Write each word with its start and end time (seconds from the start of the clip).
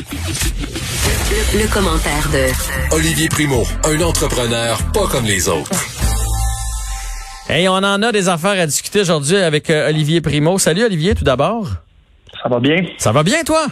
Le, 0.00 1.62
le 1.62 1.68
commentaire 1.68 2.30
de 2.32 2.94
Olivier 2.94 3.28
Primo, 3.28 3.64
un 3.84 4.00
entrepreneur 4.00 4.78
pas 4.94 5.06
comme 5.08 5.26
les 5.26 5.46
autres. 5.46 5.70
Hey, 7.50 7.68
on 7.68 7.74
en 7.74 8.02
a 8.02 8.10
des 8.12 8.30
affaires 8.30 8.58
à 8.58 8.64
discuter 8.64 9.02
aujourd'hui 9.02 9.36
avec 9.36 9.68
euh, 9.68 9.90
Olivier 9.90 10.22
Primo. 10.22 10.58
Salut 10.58 10.84
Olivier, 10.84 11.14
tout 11.14 11.24
d'abord. 11.24 11.68
Ça 12.42 12.48
va 12.48 12.60
bien? 12.60 12.76
Ça 12.96 13.12
va 13.12 13.22
bien, 13.22 13.42
toi? 13.44 13.66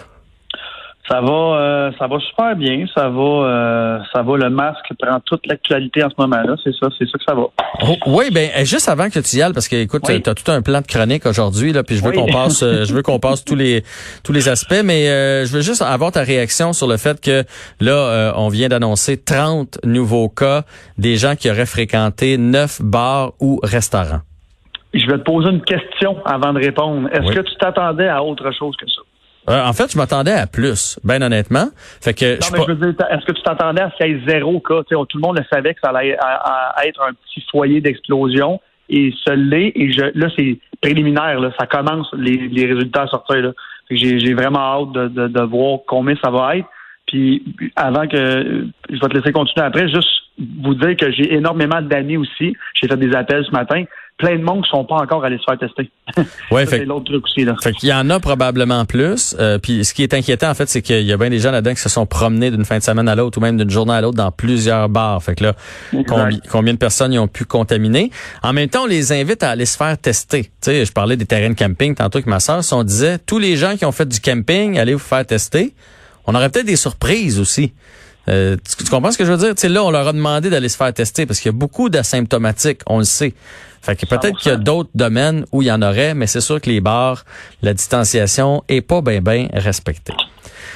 Ça 1.10 1.20
va, 1.22 1.30
euh, 1.30 1.90
ça 1.98 2.06
va 2.06 2.18
super 2.20 2.54
bien. 2.56 2.84
Ça 2.94 3.08
va, 3.08 3.20
euh, 3.22 3.98
ça 4.12 4.22
va. 4.22 4.36
Le 4.36 4.50
masque 4.50 4.84
prend 5.00 5.18
toute 5.20 5.46
l'actualité 5.46 6.04
en 6.04 6.10
ce 6.10 6.14
moment-là. 6.18 6.54
C'est 6.62 6.72
ça, 6.74 6.88
c'est 6.98 7.06
ça 7.06 7.16
que 7.18 7.24
ça 7.26 7.34
va. 7.34 7.46
Oh, 7.88 7.96
oui, 8.08 8.26
ben 8.30 8.50
euh, 8.56 8.64
juste 8.64 8.88
avant 8.88 9.08
que 9.08 9.18
tu 9.20 9.36
y 9.36 9.42
ailles, 9.42 9.52
parce 9.54 9.68
que 9.68 9.76
écoute, 9.76 10.02
Oui. 10.06 10.20
tu 10.22 10.28
as 10.28 10.34
tout 10.34 10.50
un 10.52 10.60
plan 10.60 10.80
de 10.82 10.86
chronique 10.86 11.24
aujourd'hui, 11.24 11.72
là, 11.72 11.82
puis 11.82 11.96
je 11.96 12.02
veux 12.04 12.10
Oui. 12.10 12.16
qu'on 12.16 12.26
passe, 12.30 12.62
euh, 12.62 12.84
je 12.84 12.92
veux 12.92 13.02
qu'on 13.02 13.18
passe 13.18 13.44
tous 13.44 13.54
les 13.54 13.82
tous 14.24 14.32
les 14.32 14.48
aspects, 14.48 14.82
mais 14.84 15.08
euh, 15.08 15.46
je 15.46 15.52
veux 15.54 15.62
juste 15.62 15.80
avoir 15.82 16.12
ta 16.12 16.22
réaction 16.22 16.72
sur 16.74 16.86
le 16.88 16.96
fait 16.98 17.20
que 17.20 17.44
là, 17.80 17.92
euh, 17.92 18.32
on 18.36 18.48
vient 18.48 18.68
d'annoncer 18.68 19.16
30 19.16 19.78
nouveaux 19.84 20.28
cas 20.28 20.62
des 20.98 21.16
gens 21.16 21.36
qui 21.36 21.50
auraient 21.50 21.64
fréquenté 21.66 22.36
neuf 22.36 22.82
bars 22.82 23.32
ou 23.40 23.60
restaurants. 23.62 24.20
Je 24.94 25.06
vais 25.06 25.18
te 25.18 25.24
poser 25.24 25.50
une 25.50 25.62
question 25.62 26.16
avant 26.24 26.52
de 26.52 26.58
répondre. 26.60 27.08
Est-ce 27.12 27.28
Oui. 27.28 27.34
que 27.34 27.40
tu 27.40 27.54
t'attendais 27.60 28.08
à 28.08 28.22
autre 28.22 28.50
chose 28.58 28.74
que 28.76 28.86
ça? 28.86 29.02
Euh, 29.48 29.64
en 29.66 29.72
fait, 29.72 29.92
je 29.92 29.98
m'attendais 29.98 30.32
à 30.32 30.46
plus, 30.46 30.98
ben 31.04 31.22
honnêtement. 31.22 31.66
Fait 32.00 32.14
que 32.14 32.34
Non, 32.34 32.46
mais 32.52 32.58
pas- 32.58 32.64
je 32.68 32.72
veux 32.72 32.92
dire, 32.92 33.06
est-ce 33.10 33.24
que 33.26 33.32
tu 33.32 33.42
t'attendais 33.42 33.82
à 33.82 33.90
ce 33.90 33.96
qu'il 34.04 34.14
y 34.16 34.18
ait 34.18 34.22
zéro 34.28 34.60
cas? 34.60 34.82
Tout 34.88 35.06
le 35.14 35.20
monde 35.20 35.38
le 35.38 35.44
savait 35.52 35.74
que 35.74 35.80
ça 35.82 35.90
allait 35.90 36.16
à- 36.18 36.74
à- 36.76 36.86
être 36.86 37.00
un 37.02 37.12
petit 37.12 37.44
foyer 37.50 37.80
d'explosion. 37.80 38.60
Et 38.90 39.12
ce 39.26 39.32
l'est. 39.32 39.72
Et 39.74 39.92
je, 39.92 40.00
là, 40.18 40.28
c'est 40.36 40.58
préliminaire. 40.80 41.40
Là, 41.40 41.50
ça 41.58 41.66
commence 41.66 42.08
les, 42.16 42.48
les 42.48 42.66
résultats 42.66 43.02
à 43.02 43.06
sortir. 43.08 43.36
Là. 43.36 43.52
Fait 43.88 43.94
que 43.96 44.00
J'ai 44.00 44.18
j'ai 44.18 44.34
vraiment 44.34 44.60
hâte 44.60 44.92
de, 44.92 45.08
de, 45.08 45.28
de 45.28 45.40
voir 45.42 45.80
combien 45.86 46.14
ça 46.24 46.30
va 46.30 46.56
être. 46.56 46.66
Puis 47.06 47.42
avant 47.76 48.06
que 48.06 48.16
je 48.90 48.94
vais 48.94 49.08
te 49.08 49.16
laisser 49.16 49.32
continuer 49.32 49.66
après, 49.66 49.88
juste 49.88 50.08
vous 50.62 50.74
dire 50.74 50.96
que 50.96 51.10
j'ai 51.10 51.34
énormément 51.34 51.82
d'amis 51.82 52.16
aussi. 52.16 52.54
J'ai 52.80 52.86
fait 52.88 52.96
des 52.96 53.14
appels 53.14 53.44
ce 53.44 53.50
matin. 53.50 53.84
Plein 54.18 54.36
de 54.36 54.42
monde 54.42 54.64
qui 54.64 54.70
sont 54.70 54.84
pas 54.84 54.96
encore 54.96 55.24
allés 55.24 55.38
se 55.38 55.44
faire 55.44 55.58
tester. 55.58 55.90
Ouais, 56.50 56.66
c'est 56.66 56.84
l'autre 56.84 57.04
truc 57.04 57.24
aussi. 57.24 57.44
Là. 57.44 57.54
Fait 57.62 57.72
qu'il 57.72 57.88
y 57.88 57.92
en 57.92 58.10
a 58.10 58.18
probablement 58.18 58.84
plus. 58.84 59.36
Euh, 59.38 59.58
puis 59.58 59.84
ce 59.84 59.94
qui 59.94 60.02
est 60.02 60.12
inquiétant, 60.14 60.50
en 60.50 60.54
fait, 60.54 60.68
c'est 60.68 60.82
qu'il 60.82 61.02
y 61.02 61.12
a 61.12 61.16
bien 61.16 61.30
des 61.30 61.38
gens 61.38 61.50
là-dedans 61.52 61.74
qui 61.74 61.80
se 61.80 61.88
sont 61.88 62.04
promenés 62.06 62.50
d'une 62.50 62.64
fin 62.64 62.78
de 62.78 62.82
semaine 62.82 63.08
à 63.08 63.14
l'autre 63.14 63.38
ou 63.38 63.40
même 63.40 63.56
d'une 63.56 63.70
journée 63.70 63.92
à 63.92 64.00
l'autre 64.00 64.16
dans 64.16 64.32
plusieurs 64.32 64.88
bars. 64.88 65.22
Fait 65.22 65.34
que 65.36 65.44
là, 65.44 65.54
combi- 65.92 66.40
combien 66.50 66.72
de 66.72 66.78
personnes 66.78 67.12
y 67.12 67.18
ont 67.18 67.28
pu 67.28 67.44
contaminer? 67.44 68.10
En 68.42 68.52
même 68.52 68.68
temps, 68.68 68.82
on 68.84 68.86
les 68.86 69.12
invite 69.12 69.42
à 69.42 69.50
aller 69.50 69.66
se 69.66 69.76
faire 69.76 69.96
tester. 69.98 70.44
Tu 70.44 70.50
sais, 70.62 70.84
je 70.84 70.92
parlais 70.92 71.16
des 71.16 71.26
terrains 71.26 71.50
de 71.50 71.54
camping 71.58 71.94
tantôt 71.94 72.16
avec 72.18 72.26
ma 72.26 72.40
sœur. 72.40 72.64
Si 72.64 72.74
on 72.74 72.82
disait, 72.82 73.18
tous 73.18 73.38
les 73.38 73.56
gens 73.56 73.76
qui 73.76 73.84
ont 73.84 73.92
fait 73.92 74.08
du 74.08 74.20
camping, 74.20 74.78
allez 74.78 74.94
vous 74.94 74.98
faire 74.98 75.24
tester, 75.26 75.74
on 76.26 76.34
aurait 76.34 76.48
peut-être 76.48 76.66
des 76.66 76.76
surprises 76.76 77.38
aussi. 77.38 77.72
Euh, 78.28 78.56
tu, 78.56 78.84
tu 78.84 78.90
comprends 78.90 79.10
ce 79.10 79.18
que 79.18 79.24
je 79.24 79.32
veux 79.32 79.38
dire? 79.38 79.54
Tu 79.54 79.62
sais, 79.62 79.68
là, 79.68 79.82
on 79.82 79.90
leur 79.90 80.06
a 80.06 80.12
demandé 80.12 80.50
d'aller 80.50 80.68
se 80.68 80.76
faire 80.76 80.92
tester 80.92 81.26
parce 81.26 81.40
qu'il 81.40 81.50
y 81.50 81.54
a 81.54 81.58
beaucoup 81.58 81.88
d'asymptomatiques, 81.88 82.80
on 82.86 82.98
le 82.98 83.04
sait. 83.04 83.34
Fait 83.80 83.96
que 83.96 84.06
peut-être 84.06 84.38
qu'il 84.38 84.50
y 84.50 84.54
a 84.54 84.58
100%. 84.58 84.62
d'autres 84.62 84.90
domaines 84.94 85.44
où 85.52 85.62
il 85.62 85.68
y 85.68 85.72
en 85.72 85.82
aurait, 85.82 86.14
mais 86.14 86.26
c'est 86.26 86.40
sûr 86.40 86.60
que 86.60 86.68
les 86.68 86.80
bars, 86.80 87.24
la 87.62 87.72
distanciation 87.74 88.62
est 88.68 88.80
pas 88.80 89.00
bien 89.00 89.20
bien 89.20 89.48
respectée. 89.52 90.12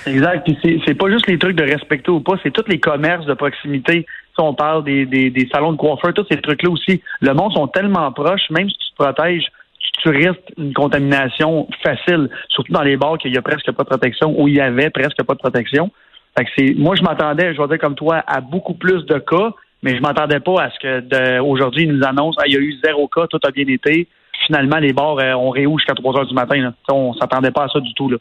Exact. 0.07 0.45
Puis 0.45 0.83
c'est, 0.87 0.95
pas 0.95 1.11
juste 1.11 1.27
les 1.29 1.39
trucs 1.39 1.57
de 1.57 1.65
respecter 1.65 2.11
ou 2.11 2.21
pas, 2.21 2.35
c'est 2.43 2.53
tous 2.53 2.69
les 2.69 2.81
commerces 2.81 3.27
de 3.27 3.35
proximité. 3.35 4.07
Si 4.35 4.41
on 4.41 4.55
parle 4.55 4.85
des, 4.85 5.07
des, 5.07 5.31
des 5.31 5.49
salons 5.53 5.73
de 5.73 5.77
coiffeur, 5.77 6.15
tous 6.15 6.27
ces 6.31 6.41
trucs-là 6.41 6.71
aussi. 6.71 7.03
Le 7.21 7.35
monde 7.35 7.53
sont 7.53 7.69
tellement 7.69 8.11
proches, 8.13 8.51
même 8.51 8.69
si 8.69 8.77
tu 8.79 8.91
te 8.91 9.03
protèges, 9.03 9.45
tu, 10.03 10.09
risques 10.09 10.53
une 10.57 10.73
contamination 10.73 11.69
facile. 11.83 12.29
Surtout 12.49 12.73
dans 12.73 12.83
les 12.83 12.97
bars 12.97 13.19
qu'il 13.19 13.33
y 13.33 13.39
a 13.39 13.43
presque 13.43 13.71
pas 13.71 13.83
de 13.83 13.89
protection, 13.89 14.41
où 14.41 14.49
il 14.49 14.57
y 14.57 14.61
avait 14.61 14.91
presque 14.91 15.23
pas 15.23 15.35
de 15.35 15.39
protection. 15.39 15.91
Fait 16.37 16.45
que 16.45 16.51
c'est, 16.57 16.75
moi, 16.75 16.95
je 16.97 17.03
m'attendais, 17.03 17.55
je 17.55 17.61
vais 17.61 17.69
dire 17.69 17.79
comme 17.79 17.95
toi, 17.95 18.23
à 18.27 18.41
beaucoup 18.41 18.75
plus 18.75 19.05
de 19.05 19.19
cas, 19.19 19.51
mais 19.83 19.97
je 19.97 20.01
m'attendais 20.01 20.41
pas 20.41 20.63
à 20.63 20.71
ce 20.71 20.79
que 20.79 21.41
aujourd'hui, 21.41 21.85
ils 21.85 21.93
nous 21.93 22.05
annoncent, 22.05 22.39
Ah, 22.41 22.47
il 22.47 22.55
y 22.55 22.57
a 22.57 22.61
eu 22.61 22.79
zéro 22.85 23.09
cas, 23.09 23.27
tout 23.27 23.41
a 23.45 23.51
bien 23.51 23.67
été. 23.67 24.09
Finalement, 24.47 24.79
les 24.79 24.93
bars 24.93 25.19
euh, 25.19 25.35
ont 25.35 25.51
réouvert 25.51 25.79
jusqu'à 25.79 25.95
3 25.95 26.19
heures 26.19 26.27
du 26.27 26.35
matin. 26.35 26.57
Là. 26.57 26.73
On 26.91 27.13
s'attendait 27.15 27.51
pas 27.51 27.65
à 27.65 27.69
ça 27.69 27.81
du 27.81 27.93
tout. 27.95 28.09
Là. 28.09 28.17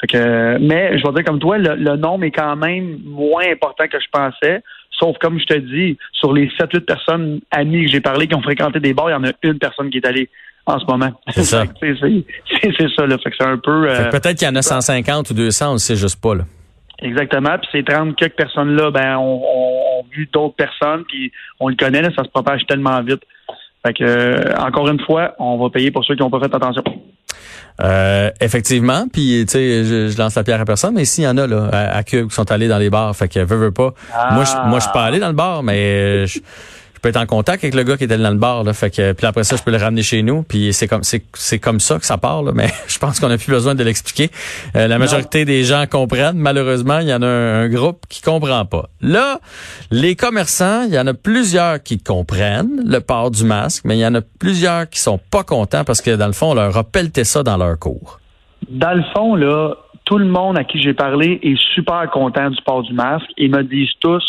Fait 0.00 0.06
que, 0.06 0.16
euh, 0.16 0.58
mais 0.60 0.98
je 0.98 1.06
vais 1.06 1.12
dire 1.12 1.24
comme 1.24 1.38
toi, 1.38 1.58
le, 1.58 1.76
le 1.76 1.96
nombre 1.96 2.24
est 2.24 2.30
quand 2.30 2.56
même 2.56 2.98
moins 3.04 3.44
important 3.52 3.86
que 3.86 3.98
je 4.00 4.06
pensais. 4.10 4.62
Sauf 4.98 5.16
comme 5.18 5.38
je 5.38 5.44
te 5.44 5.58
dis, 5.58 5.96
sur 6.12 6.32
les 6.32 6.48
7-8 6.48 6.80
personnes 6.80 7.40
amies 7.50 7.86
que 7.86 7.92
j'ai 7.92 8.00
parlé 8.00 8.26
qui 8.26 8.34
ont 8.34 8.42
fréquenté 8.42 8.80
des 8.80 8.94
bars, 8.94 9.10
il 9.10 9.12
y 9.12 9.16
en 9.16 9.24
a 9.24 9.32
une 9.42 9.58
personne 9.58 9.90
qui 9.90 9.98
est 9.98 10.06
allée 10.06 10.28
en 10.66 10.78
ce 10.78 10.84
moment. 10.86 11.12
C'est 11.28 11.44
ça. 11.44 11.64
c'est, 11.80 12.88
ça, 12.96 13.06
là. 13.06 13.16
Fait 13.18 13.30
que 13.30 13.36
c'est 13.38 13.46
un 13.46 13.58
peu. 13.58 13.90
Euh, 13.90 14.10
peut-être 14.10 14.38
qu'il 14.38 14.48
y 14.48 14.50
en 14.50 14.56
a 14.56 14.62
150 14.62 15.30
ou 15.30 15.34
200, 15.34 15.68
on 15.68 15.72
le 15.74 15.78
sait 15.78 15.96
juste 15.96 16.20
pas. 16.20 16.34
Là. 16.34 16.44
Exactement. 17.02 17.58
Puis 17.58 17.68
ces 17.72 17.84
30 17.84 18.16
quelques 18.16 18.36
personnes-là, 18.36 18.90
ben, 18.90 19.16
on, 19.16 19.42
on, 19.42 20.00
on 20.00 20.04
vu 20.10 20.28
d'autres 20.32 20.56
personnes, 20.56 21.04
puis 21.08 21.32
on 21.58 21.68
le 21.68 21.76
connaît, 21.76 22.02
là, 22.02 22.10
ça 22.16 22.24
se 22.24 22.28
propage 22.28 22.66
tellement 22.66 23.00
vite. 23.02 23.22
Fait 23.84 23.94
que, 23.94 24.04
euh, 24.04 24.54
encore 24.58 24.88
une 24.88 25.00
fois, 25.00 25.34
on 25.38 25.56
va 25.56 25.70
payer 25.70 25.90
pour 25.90 26.04
ceux 26.04 26.14
qui 26.14 26.20
n'ont 26.20 26.30
pas 26.30 26.40
fait 26.40 26.54
attention. 26.54 26.82
Euh, 27.82 28.30
effectivement, 28.40 29.06
puis 29.10 29.46
tu 29.46 29.52
sais, 29.52 29.84
je, 29.84 30.08
je 30.08 30.18
lance 30.18 30.34
la 30.34 30.44
pierre 30.44 30.60
à 30.60 30.66
personne, 30.66 30.94
mais 30.94 31.06
s'il 31.06 31.24
y 31.24 31.26
en 31.26 31.38
a 31.38 31.46
là 31.46 31.68
à, 31.72 32.02
Cube 32.02 32.28
qui 32.28 32.34
sont 32.34 32.50
allés 32.52 32.68
dans 32.68 32.76
les 32.76 32.90
bars, 32.90 33.16
fait 33.16 33.28
que 33.28 33.40
veux, 33.40 33.56
veux 33.56 33.70
pas. 33.70 33.94
Moi, 34.32 34.44
je, 34.44 34.68
moi, 34.68 34.80
je 34.80 34.84
suis 34.84 34.92
pas 34.92 35.04
allé 35.04 35.18
dans 35.18 35.28
le 35.28 35.34
bar, 35.34 35.62
mais 35.62 36.26
je, 36.26 36.40
je 37.00 37.02
peux 37.02 37.08
être 37.08 37.16
en 37.16 37.24
contact 37.24 37.64
avec 37.64 37.74
le 37.74 37.82
gars 37.82 37.96
qui 37.96 38.04
était 38.04 38.18
dans 38.18 38.28
le 38.28 38.36
bar, 38.36 38.62
là, 38.62 38.74
fait 38.74 38.90
que 38.90 39.12
puis 39.12 39.26
après 39.26 39.42
ça, 39.42 39.56
je 39.56 39.62
peux 39.62 39.70
le 39.70 39.78
ramener 39.78 40.02
chez 40.02 40.22
nous, 40.22 40.42
puis 40.42 40.74
c'est 40.74 40.86
comme 40.86 41.02
c'est 41.02 41.24
c'est 41.32 41.58
comme 41.58 41.80
ça 41.80 41.98
que 41.98 42.04
ça 42.04 42.18
part, 42.18 42.42
là, 42.42 42.52
mais 42.54 42.68
je 42.88 42.98
pense 42.98 43.18
qu'on 43.18 43.30
a 43.30 43.38
plus 43.38 43.50
besoin 43.50 43.74
de 43.74 43.82
l'expliquer. 43.82 44.28
Euh, 44.76 44.86
la 44.86 44.98
majorité 44.98 45.46
des 45.46 45.64
gens 45.64 45.86
comprennent, 45.90 46.36
malheureusement, 46.36 46.98
il 46.98 47.08
y 47.08 47.14
en 47.14 47.22
a 47.22 47.26
un, 47.26 47.62
un 47.62 47.68
groupe 47.70 48.02
qui 48.10 48.20
comprend 48.20 48.66
pas. 48.66 48.90
Là, 49.00 49.40
les 49.90 50.14
commerçants, 50.14 50.82
il 50.82 50.92
y 50.92 50.98
en 50.98 51.06
a 51.06 51.14
plusieurs 51.14 51.82
qui 51.82 51.98
comprennent 51.98 52.82
le 52.84 53.00
port 53.00 53.30
du 53.30 53.44
masque, 53.44 53.86
mais 53.86 53.96
il 53.96 54.00
y 54.00 54.06
en 54.06 54.14
a 54.14 54.20
plusieurs 54.20 54.86
qui 54.90 55.00
sont 55.00 55.18
pas 55.30 55.42
contents 55.42 55.84
parce 55.84 56.02
que 56.02 56.14
dans 56.16 56.26
le 56.26 56.34
fond, 56.34 56.50
on 56.50 56.54
leur 56.54 56.76
a 56.76 56.84
pelleté 56.84 57.24
ça 57.24 57.42
dans 57.42 57.56
leur 57.56 57.78
cours. 57.78 58.20
Dans 58.68 58.92
le 58.92 59.04
fond, 59.14 59.36
là, 59.36 59.74
tout 60.04 60.18
le 60.18 60.26
monde 60.26 60.58
à 60.58 60.64
qui 60.64 60.82
j'ai 60.82 60.92
parlé 60.92 61.40
est 61.42 61.58
super 61.74 62.10
content 62.10 62.50
du 62.50 62.60
port 62.62 62.82
du 62.82 62.92
masque. 62.92 63.30
Ils 63.38 63.50
me 63.50 63.62
disent 63.62 63.94
tous, 64.00 64.22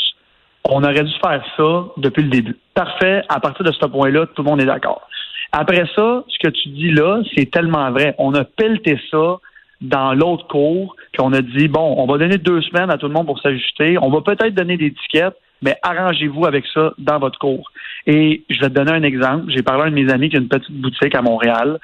on 0.64 0.84
aurait 0.84 1.04
dû 1.04 1.14
faire 1.24 1.44
ça 1.58 1.86
depuis 1.98 2.24
le 2.24 2.30
début. 2.30 2.58
Parfait. 2.74 3.24
À 3.30 3.40
partir 3.40 3.66
de 3.66 3.72
ce 3.72 3.86
point-là, 3.86 4.26
tout 4.28 4.44
le 4.44 4.50
monde 4.50 4.62
est 4.62 4.66
d'accord. 4.66 5.08
Après 5.52 5.84
ça, 5.96 6.24
ce 6.28 6.48
que 6.48 6.50
tu 6.50 6.70
dis 6.70 6.92
là, 6.92 7.22
c'est 7.36 7.52
tellement 7.52 7.92
vrai. 7.92 8.16
On 8.18 8.34
a 8.36 8.46
pelleté 8.46 9.00
ça 9.10 9.38
dans 9.82 10.14
l'autre 10.14 10.48
cours, 10.48 10.96
puis 11.12 11.22
on 11.22 11.34
a 11.34 11.42
dit, 11.42 11.68
bon, 11.68 11.96
on 11.98 12.06
va 12.06 12.18
donner 12.18 12.38
deux 12.38 12.62
semaines 12.62 12.92
à 12.92 12.98
tout 12.98 13.08
le 13.08 13.14
monde 13.14 13.26
pour 13.26 13.40
s'ajuster. 13.42 13.98
On 14.02 14.10
va 14.10 14.22
peut-être 14.22 14.54
donner 14.54 14.78
des 14.78 14.94
tickets, 14.94 15.36
mais 15.62 15.76
arrangez-vous 15.82 16.46
avec 16.46 16.66
ça 16.74 16.94
dans 17.00 17.20
votre 17.20 17.40
cours. 17.40 17.72
Et 18.08 18.44
je 18.50 18.60
vais 18.60 18.70
te 18.70 18.74
donner 18.74 18.92
un 18.92 19.04
exemple. 19.04 19.46
J'ai 19.50 19.64
parlé 19.64 19.84
à 19.84 19.86
un 19.88 19.90
de 19.90 19.96
mes 19.96 20.12
amis 20.12 20.30
qui 20.30 20.38
a 20.38 20.40
une 20.40 20.48
petite 20.48 20.72
boutique 20.72 21.14
à 21.16 21.22
Montréal. 21.22 21.80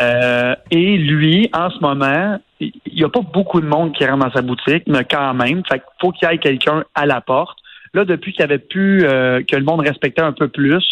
Euh, 0.00 0.54
et 0.70 0.96
lui, 0.96 1.48
en 1.52 1.70
ce 1.70 1.78
moment, 1.80 2.38
il 2.60 2.72
n'y 2.92 3.04
a 3.04 3.08
pas 3.08 3.20
beaucoup 3.20 3.60
de 3.60 3.66
monde 3.66 3.92
qui 3.92 4.04
rentre 4.06 4.24
dans 4.24 4.32
sa 4.32 4.42
boutique, 4.42 4.84
mais 4.86 5.04
quand 5.04 5.34
même, 5.34 5.62
fait 5.68 5.78
qu'il 5.78 5.88
faut 6.00 6.12
qu'il 6.12 6.28
y 6.28 6.32
ait 6.32 6.38
quelqu'un 6.38 6.84
à 6.94 7.06
la 7.06 7.20
porte. 7.20 7.58
Là, 7.94 8.04
depuis 8.04 8.32
qu'il 8.32 8.42
avait 8.42 8.58
pu, 8.58 9.04
euh, 9.04 9.42
que 9.42 9.56
le 9.56 9.62
monde 9.64 9.80
respectait 9.80 10.22
un 10.22 10.32
peu 10.32 10.48
plus 10.48 10.84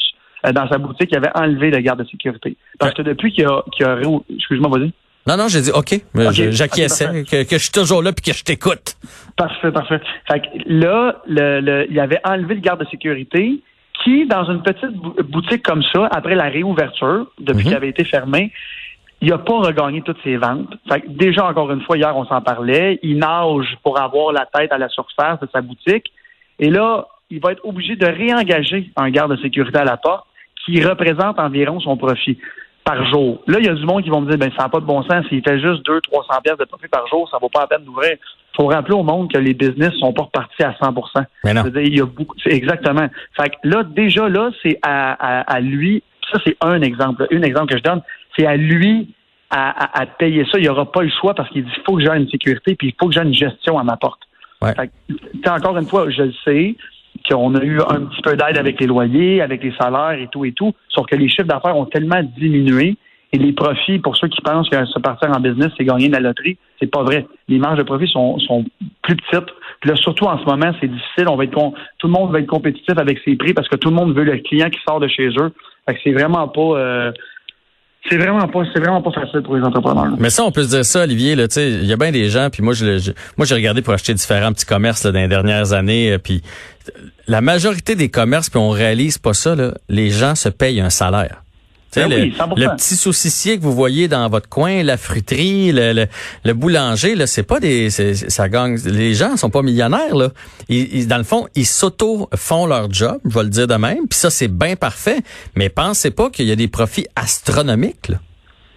euh, 0.47 0.53
dans 0.53 0.69
sa 0.69 0.79
boutique, 0.79 1.09
il 1.13 1.17
avait 1.17 1.31
enlevé 1.35 1.71
le 1.71 1.79
garde 1.81 2.01
de 2.03 2.09
sécurité. 2.09 2.57
Parce 2.79 2.95
que 2.95 3.03
depuis 3.03 3.33
qu'il 3.33 3.45
a, 3.47 3.63
réou- 3.81 4.25
excuse-moi, 4.35 4.71
vas-y. 4.79 4.93
Non, 5.27 5.37
non, 5.37 5.47
j'ai 5.49 5.61
dit 5.61 5.71
OK, 5.73 6.01
mais 6.15 6.27
Ok, 6.27 6.33
je- 6.33 6.51
j'acquiesçais, 6.51 7.25
que, 7.25 7.45
que 7.45 7.57
je 7.59 7.63
suis 7.63 7.71
toujours 7.73 8.03
là 8.03 8.13
puis 8.13 8.25
que 8.33 8.37
je 8.37 8.43
t'écoute. 8.43 8.97
Parfait, 9.37 9.71
parfait. 9.71 10.01
Fait 10.31 10.41
que 10.41 10.47
là, 10.67 11.21
le, 11.29 11.61
le- 11.61 11.87
il 11.91 12.01
avait 12.01 12.21
enlevé 12.25 12.55
le 12.57 12.61
garde 12.61 12.81
de 12.81 12.87
sécurité 12.91 13.61
qui, 14.03 14.27
dans 14.27 14.45
une 14.51 14.63
petite 14.63 14.91
bou- 14.97 15.15
boutique 15.29 15.63
comme 15.63 15.83
ça, 15.95 16.09
après 16.11 16.35
la 16.35 16.49
réouverture, 16.49 17.27
depuis 17.39 17.59
Mhm. 17.59 17.63
qu'il 17.69 17.75
avait 17.77 17.89
été 17.91 18.05
fermé, 18.05 18.51
il 19.21 19.29
n'a 19.31 19.39
pas 19.39 19.59
regagné 19.61 20.03
toutes 20.03 20.21
ses 20.25 20.37
ventes. 20.37 20.75
Fait 20.89 21.03
que 21.03 21.09
déjà, 21.09 21.47
encore 21.47 21.71
une 21.71 21.83
fois, 21.83 21.97
hier, 21.97 22.17
on 22.17 22.25
s'en 22.27 22.41
parlait. 22.41 22.99
Il 23.05 23.19
nage 23.19 23.77
pour 23.85 24.01
avoir 24.01 24.33
la 24.33 24.47
tête 24.53 24.73
à 24.73 24.79
la 24.79 24.89
surface 24.89 25.39
de 25.41 25.49
sa 25.53 25.61
boutique. 25.61 26.11
Et 26.63 26.71
là, 26.71 27.09
il 27.29 27.41
va 27.41 27.51
être 27.51 27.65
obligé 27.65 27.97
de 27.97 28.07
réengager 28.07 28.89
un 28.95 29.11
garde 29.11 29.35
de 29.35 29.43
sécurité 29.43 29.79
à 29.79 29.85
la 29.85 29.97
porte 29.97 30.25
qui 30.65 30.81
représente 30.81 31.41
environ 31.41 31.81
son 31.81 31.97
profit 31.97 32.39
par 32.85 33.05
jour. 33.11 33.43
Là, 33.49 33.59
il 33.59 33.67
y 33.67 33.69
a 33.69 33.75
du 33.75 33.85
monde 33.85 34.05
qui 34.05 34.11
vont 34.11 34.21
me 34.21 34.31
dire, 34.31 34.39
ben, 34.39 34.53
ça 34.57 34.63
n'a 34.63 34.69
pas 34.69 34.79
de 34.79 34.85
bon 34.85 35.03
sens. 35.03 35.27
S'il 35.29 35.43
fait 35.43 35.59
juste 35.59 35.85
200-300 35.85 36.43
pièces 36.45 36.59
de 36.59 36.65
profit 36.65 36.87
par 36.87 37.05
jour, 37.09 37.29
ça 37.29 37.39
vaut 37.43 37.49
pas 37.49 37.63
la 37.63 37.67
peine 37.67 37.85
d'ouvrir. 37.85 38.13
Il 38.13 38.57
faut 38.57 38.69
rappeler 38.69 38.95
au 38.95 39.03
monde 39.03 39.33
que 39.33 39.39
les 39.39 39.55
business 39.55 39.93
sont 39.95 40.13
pas 40.13 40.23
repartis 40.23 40.63
à 40.63 40.77
100 40.81 40.95
Mais 41.45 41.53
non. 41.53 41.65
Il 41.75 41.97
y 41.97 42.01
a 42.01 42.07
beaucoup. 42.07 42.37
exactement. 42.47 43.09
Fait 43.37 43.51
que 43.51 43.57
là, 43.65 43.83
déjà, 43.83 44.29
là, 44.29 44.53
c'est 44.63 44.79
à, 44.83 45.15
à, 45.15 45.41
à 45.41 45.59
lui. 45.59 46.05
Ça, 46.31 46.39
c'est 46.47 46.57
un 46.61 46.81
exemple. 46.81 47.27
Un 47.33 47.43
exemple 47.43 47.73
que 47.73 47.79
je 47.79 47.83
donne. 47.83 48.03
C'est 48.39 48.47
à 48.47 48.57
lui 48.57 49.13
à, 49.51 49.71
à, 49.71 50.03
à 50.03 50.07
payer 50.07 50.45
ça. 50.45 50.59
Il 50.59 50.63
n'y 50.63 50.69
aura 50.69 50.91
pas 50.91 51.03
le 51.03 51.11
choix 51.11 51.35
parce 51.35 51.49
qu'il 51.51 51.65
dit 51.65 51.73
il 51.77 51.83
faut 51.85 51.97
que 51.97 52.03
j'ai 52.03 52.11
une 52.11 52.29
sécurité 52.29 52.77
puis 52.77 52.89
il 52.89 52.95
faut 53.01 53.09
que 53.09 53.15
j'ai 53.15 53.23
une 53.23 53.35
gestion 53.35 53.81
à 53.81 53.83
ma 53.83 53.97
porte. 53.97 54.21
Ouais. 54.63 54.75
Fait 54.75 55.51
encore 55.51 55.77
une 55.77 55.87
fois, 55.87 56.09
je 56.11 56.23
le 56.23 56.33
sais 56.45 56.77
qu'on 57.29 57.55
a 57.55 57.63
eu 57.63 57.81
un 57.81 58.07
petit 58.07 58.23
peu 58.23 58.37
d'aide 58.37 58.59
avec 58.59 58.81
les 58.81 58.87
loyers, 58.87 59.43
avec 59.43 59.63
les 59.63 59.73
salaires 59.81 60.19
et 60.19 60.29
tout 60.31 60.45
et 60.45 60.53
tout, 60.53 60.73
sauf 60.89 61.07
que 61.07 61.17
les 61.17 61.29
chiffres 61.29 61.49
d'affaires 61.49 61.77
ont 61.77 61.87
tellement 61.87 62.23
diminué 62.39 62.97
Et 63.33 63.39
les 63.39 63.53
profits, 63.53 63.99
pour 63.99 64.17
ceux 64.17 64.29
qui 64.29 64.41
pensent 64.43 64.69
que 64.69 64.85
se 64.85 64.99
partir 64.99 65.31
en 65.31 65.41
business, 65.41 65.73
c'est 65.77 65.85
gagner 65.85 66.09
de 66.09 66.15
la 66.15 66.21
loterie, 66.21 66.59
c'est 66.81 66.91
pas 66.91 67.03
vrai. 67.03 67.27
Les 67.49 67.59
marges 67.59 67.79
de 67.79 67.83
profit 67.83 68.09
sont, 68.09 68.39
sont 68.41 68.65
plus 69.03 69.17
petites. 69.17 69.51
Puis 69.81 69.91
là, 69.91 69.97
surtout 69.97 70.27
en 70.27 70.39
ce 70.39 70.45
moment, 70.45 70.73
c'est 70.81 70.89
difficile. 70.89 71.29
On 71.29 71.37
va 71.37 71.45
être 71.45 71.73
tout 71.99 72.07
le 72.07 72.13
monde 72.13 72.31
va 72.33 72.41
être 72.41 72.47
compétitif 72.47 72.97
avec 72.99 73.19
ses 73.25 73.37
prix 73.37 73.55
parce 73.55 73.69
que 73.69 73.77
tout 73.77 73.89
le 73.89 73.95
monde 73.95 74.15
veut 74.15 74.25
le 74.25 74.39
client 74.39 74.69
qui 74.71 74.81
sort 74.87 75.01
de 75.01 75.09
chez 75.09 75.29
eux. 75.29 75.53
Fait 75.89 75.95
que 75.95 76.01
c'est 76.05 76.13
vraiment 76.13 76.47
pas 76.49 76.61
euh, 76.61 77.13
c'est 78.09 78.17
vraiment 78.17 78.49
pas 78.49 78.63
c'est 78.73 78.81
vraiment 78.81 79.01
pas 79.01 79.13
facile 79.13 79.43
pour 79.43 79.57
les 79.57 79.63
entrepreneurs. 79.63 80.15
Mais 80.19 80.31
ça 80.31 80.45
on 80.45 80.51
peut 80.51 80.65
se 80.65 80.69
dire 80.69 80.85
ça 80.85 81.03
Olivier 81.03 81.37
là, 81.37 81.49
tu 81.49 81.55
sais, 81.55 81.71
il 81.71 81.85
y 81.85 81.93
a 81.93 81.97
bien 81.97 82.11
des 82.11 82.29
gens 82.29 82.51
puis 82.51 82.63
moi 82.63 82.75
je, 82.75 83.13
moi 83.37 83.47
j'ai 83.47 83.55
regardé 83.55 83.83
pour 83.83 83.95
acheter 83.95 84.15
différents 84.15 84.53
petits 84.53 84.67
commerces 84.67 85.05
là, 85.05 85.13
dans 85.13 85.21
les 85.21 85.29
dernières 85.29 85.73
années 85.73 86.13
euh, 86.13 86.19
puis 86.19 86.43
la 87.29 87.41
majorité 87.41 87.95
des 87.95 88.09
commerces 88.09 88.51
puis 88.51 88.59
on 88.59 88.71
réalise 88.71 89.19
pas 89.19 89.35
ça 89.35 89.55
là, 89.55 89.75
les 89.89 90.11
gens 90.11 90.35
se 90.35 90.49
payent 90.49 90.81
un 90.81 90.91
salaire. 90.91 91.43
Ben 91.95 92.09
le, 92.09 92.17
le, 92.17 92.77
petit 92.77 92.97
saucissier 92.97 93.59
que 93.59 93.63
vous 93.63 93.73
voyez 93.73 94.09
dans 94.09 94.29
votre 94.29 94.49
coin, 94.49 94.83
la 94.83 94.97
fruiterie, 94.97 95.73
le, 95.73 96.07
le, 96.45 96.53
boulanger, 96.55 97.15
là, 97.15 97.27
c'est 97.27 97.43
pas 97.43 97.61
des, 97.61 97.91
ça 97.91 98.49
gagne. 98.49 98.77
Les 98.87 99.15
gens 99.15 99.37
sont 99.37 99.51
pas 99.51 99.63
millionnaires 99.63 100.15
là. 100.15 100.29
Ils, 100.69 101.07
dans 101.07 101.19
le 101.19 101.25
fond, 101.25 101.47
ils 101.55 101.67
s'auto 101.67 102.29
font 102.35 102.67
leur 102.67 102.91
job, 102.91 103.19
je 103.29 103.35
vais 103.35 103.45
le 103.45 103.51
dire 103.51 103.67
de 103.67 103.75
même. 103.75 104.09
Puis 104.09 104.19
ça, 104.19 104.31
c'est 104.31 104.49
bien 104.49 104.77
parfait. 104.77 105.19
Mais 105.57 105.69
pensez 105.69 106.11
pas 106.11 106.31
qu'il 106.31 106.47
y 106.47 106.53
a 106.53 106.57
des 106.57 106.69
profits 106.69 107.07
astronomiques. 107.15 108.09
Là. 108.09 108.17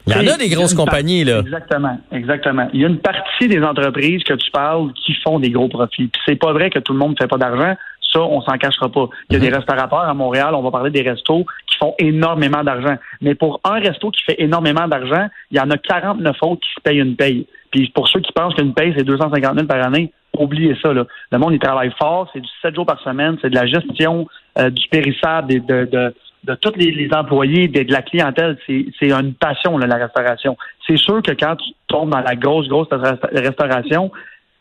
Il 0.07 0.13
y 0.13 0.29
en 0.29 0.33
a 0.33 0.38
des 0.38 0.50
grosses 0.50 0.75
compagnies, 0.75 1.23
là. 1.23 1.39
Exactement, 1.39 1.97
exactement. 2.11 2.68
Il 2.73 2.81
y 2.81 2.85
a 2.85 2.88
une 2.88 3.00
partie 3.00 3.47
des 3.47 3.61
entreprises 3.63 4.23
que 4.23 4.33
tu 4.33 4.51
parles 4.51 4.91
qui 4.94 5.15
font 5.23 5.39
des 5.39 5.50
gros 5.50 5.68
profits. 5.68 6.07
Puis 6.07 6.21
c'est 6.25 6.35
pas 6.35 6.53
vrai 6.53 6.69
que 6.69 6.79
tout 6.79 6.94
le 6.94 7.00
monde 7.00 7.11
ne 7.11 7.15
fait 7.15 7.27
pas 7.27 7.38
d'argent. 7.38 7.75
Ça, 8.15 8.21
on 8.21 8.41
s'en 8.41 8.57
cachera 8.57 8.88
pas. 8.89 9.09
Il 9.29 9.33
y 9.33 9.35
a 9.35 9.39
des 9.39 9.50
mhm. 9.50 9.56
restaurateurs 9.56 10.00
à 10.00 10.13
Montréal, 10.13 10.56
on 10.56 10.62
va 10.62 10.71
parler 10.71 10.89
des 10.89 11.01
restos 11.01 11.45
qui 11.67 11.77
font 11.77 11.94
énormément 12.00 12.63
d'argent. 12.63 12.95
Mais 13.21 13.35
pour 13.35 13.59
un 13.65 13.79
resto 13.79 14.09
qui 14.12 14.23
fait 14.23 14.35
énormément 14.41 14.88
d'argent, 14.88 15.27
il 15.51 15.57
y 15.57 15.59
en 15.59 15.69
a 15.69 15.77
49 15.77 16.38
autres 16.41 16.62
qui 16.62 16.73
se 16.73 16.81
payent 16.81 17.00
une 17.00 17.17
paye. 17.17 17.45
Puis 17.71 17.91
pour 17.94 18.07
ceux 18.07 18.21
qui 18.21 18.31
pensent 18.31 18.56
qu'une 18.56 18.73
paye, 18.73 18.94
c'est 18.97 19.03
250 19.03 19.56
000 19.56 19.67
par 19.67 19.85
année, 19.85 20.13
oubliez 20.39 20.77
ça. 20.81 20.94
Là. 20.94 21.06
Le 21.31 21.38
monde, 21.38 21.53
il 21.53 21.59
travaille 21.59 21.91
fort, 22.00 22.29
c'est 22.31 22.39
du 22.39 22.50
7 22.62 22.73
jours 22.73 22.85
par 22.85 23.01
semaine, 23.01 23.38
c'est 23.41 23.50
de 23.50 23.56
la 23.56 23.65
gestion 23.65 24.27
euh, 24.57 24.69
du 24.69 24.88
périssable, 24.88 25.53
de, 25.53 25.59
de, 25.59 25.85
de, 25.85 26.13
de 26.45 26.56
tous 26.56 26.73
les, 26.77 27.09
employés, 27.13 27.68
de, 27.68 27.91
la 27.91 28.01
clientèle. 28.01 28.57
C'est 28.68 29.11
une 29.11 29.33
passion, 29.33 29.77
là, 29.77 29.88
la 29.88 29.97
restauration. 29.97 30.57
C'est 30.88 30.97
sûr 30.97 31.21
que 31.21 31.31
quand 31.31 31.56
tu 31.57 31.71
tombes 31.88 32.11
dans 32.11 32.21
la 32.21 32.35
grosse, 32.35 32.68
grosse 32.68 32.88
restauration, 33.33 34.11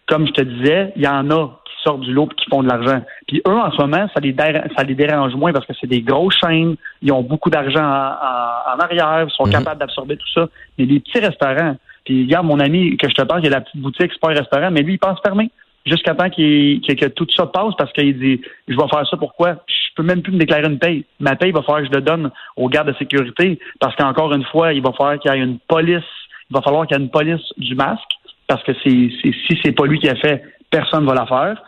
comme 0.06 0.26
je 0.26 0.32
te 0.32 0.42
disais, 0.42 0.92
il 0.96 1.02
y 1.02 1.08
en 1.08 1.30
a 1.30 1.48
sortent 1.84 2.00
du 2.00 2.12
lot 2.12 2.28
et 2.30 2.34
qui 2.34 2.46
font 2.48 2.62
de 2.62 2.68
l'argent. 2.68 3.02
Puis 3.26 3.42
eux, 3.46 3.52
en 3.52 3.70
ce 3.70 3.76
moment, 3.80 4.08
ça 4.14 4.20
les, 4.20 4.34
ça 4.76 4.82
les 4.82 4.94
dérange 4.94 5.34
moins 5.34 5.52
parce 5.52 5.66
que 5.66 5.72
c'est 5.80 5.86
des 5.86 6.02
grosses 6.02 6.36
chaînes, 6.44 6.76
ils 7.02 7.12
ont 7.12 7.22
beaucoup 7.22 7.50
d'argent 7.50 7.84
en, 7.84 8.78
arrière, 8.80 9.26
ils 9.28 9.34
sont 9.34 9.46
mhm. 9.46 9.52
capables 9.52 9.80
d'absorber 9.80 10.16
tout 10.16 10.28
ça. 10.34 10.48
Mais 10.78 10.86
des 10.86 11.00
petits 11.00 11.20
restaurants, 11.20 11.76
puis 12.04 12.24
regarde, 12.24 12.46
mon 12.46 12.60
ami 12.60 12.96
que 12.96 13.08
je 13.08 13.14
te 13.14 13.22
parle, 13.22 13.40
il 13.42 13.46
a 13.48 13.50
la 13.50 13.60
petite 13.60 13.80
boutique, 13.80 14.10
c'est 14.12 14.20
pas 14.20 14.30
un 14.30 14.38
restaurant, 14.38 14.70
mais 14.70 14.82
lui, 14.82 14.94
il 14.94 14.98
pense 14.98 15.18
fermer 15.24 15.50
jusqu'à 15.86 16.14
temps 16.14 16.30
qu'il, 16.30 16.80
que, 16.80 17.06
tout 17.06 17.26
ça 17.34 17.46
passe 17.46 17.74
parce 17.76 17.92
qu'il 17.92 18.18
dit 18.18 18.40
je 18.68 18.76
vais 18.76 18.88
faire 18.88 19.06
ça 19.08 19.16
pourquoi? 19.16 19.56
Je 19.66 19.94
peux 19.96 20.02
même 20.02 20.22
plus 20.22 20.32
me 20.32 20.38
déclarer 20.38 20.66
une 20.66 20.78
paye. 20.78 21.04
Ma 21.20 21.36
paye 21.36 21.50
il 21.50 21.54
va 21.54 21.62
falloir 21.62 21.82
que 21.82 21.88
je 21.88 21.92
le 21.92 22.00
donne 22.00 22.30
aux 22.56 22.68
gardes 22.68 22.88
de 22.88 22.94
sécurité 22.94 23.58
parce 23.80 23.94
qu'encore 23.96 24.32
une 24.32 24.44
fois 24.44 24.72
il 24.72 24.82
va 24.82 24.92
falloir 24.92 25.18
qu'il 25.18 25.32
y 25.32 25.34
ait 25.34 25.38
une 25.38 25.58
police. 25.68 26.02
Il 26.50 26.54
va 26.54 26.62
falloir 26.62 26.86
qu'il 26.86 26.96
y 26.96 27.00
ait 27.00 27.02
une 27.02 27.10
police 27.10 27.52
du 27.58 27.74
masque 27.74 28.02
parce 28.46 28.62
que 28.62 28.72
c'est, 28.82 29.10
si 29.22 29.58
c'est 29.62 29.72
pas 29.72 29.86
lui 29.86 29.98
qui 29.98 30.08
a 30.08 30.16
fait 30.16 30.42
personne 30.70 31.04
ne 31.04 31.08
va 31.08 31.14
la 31.14 31.26
faire 31.26 31.62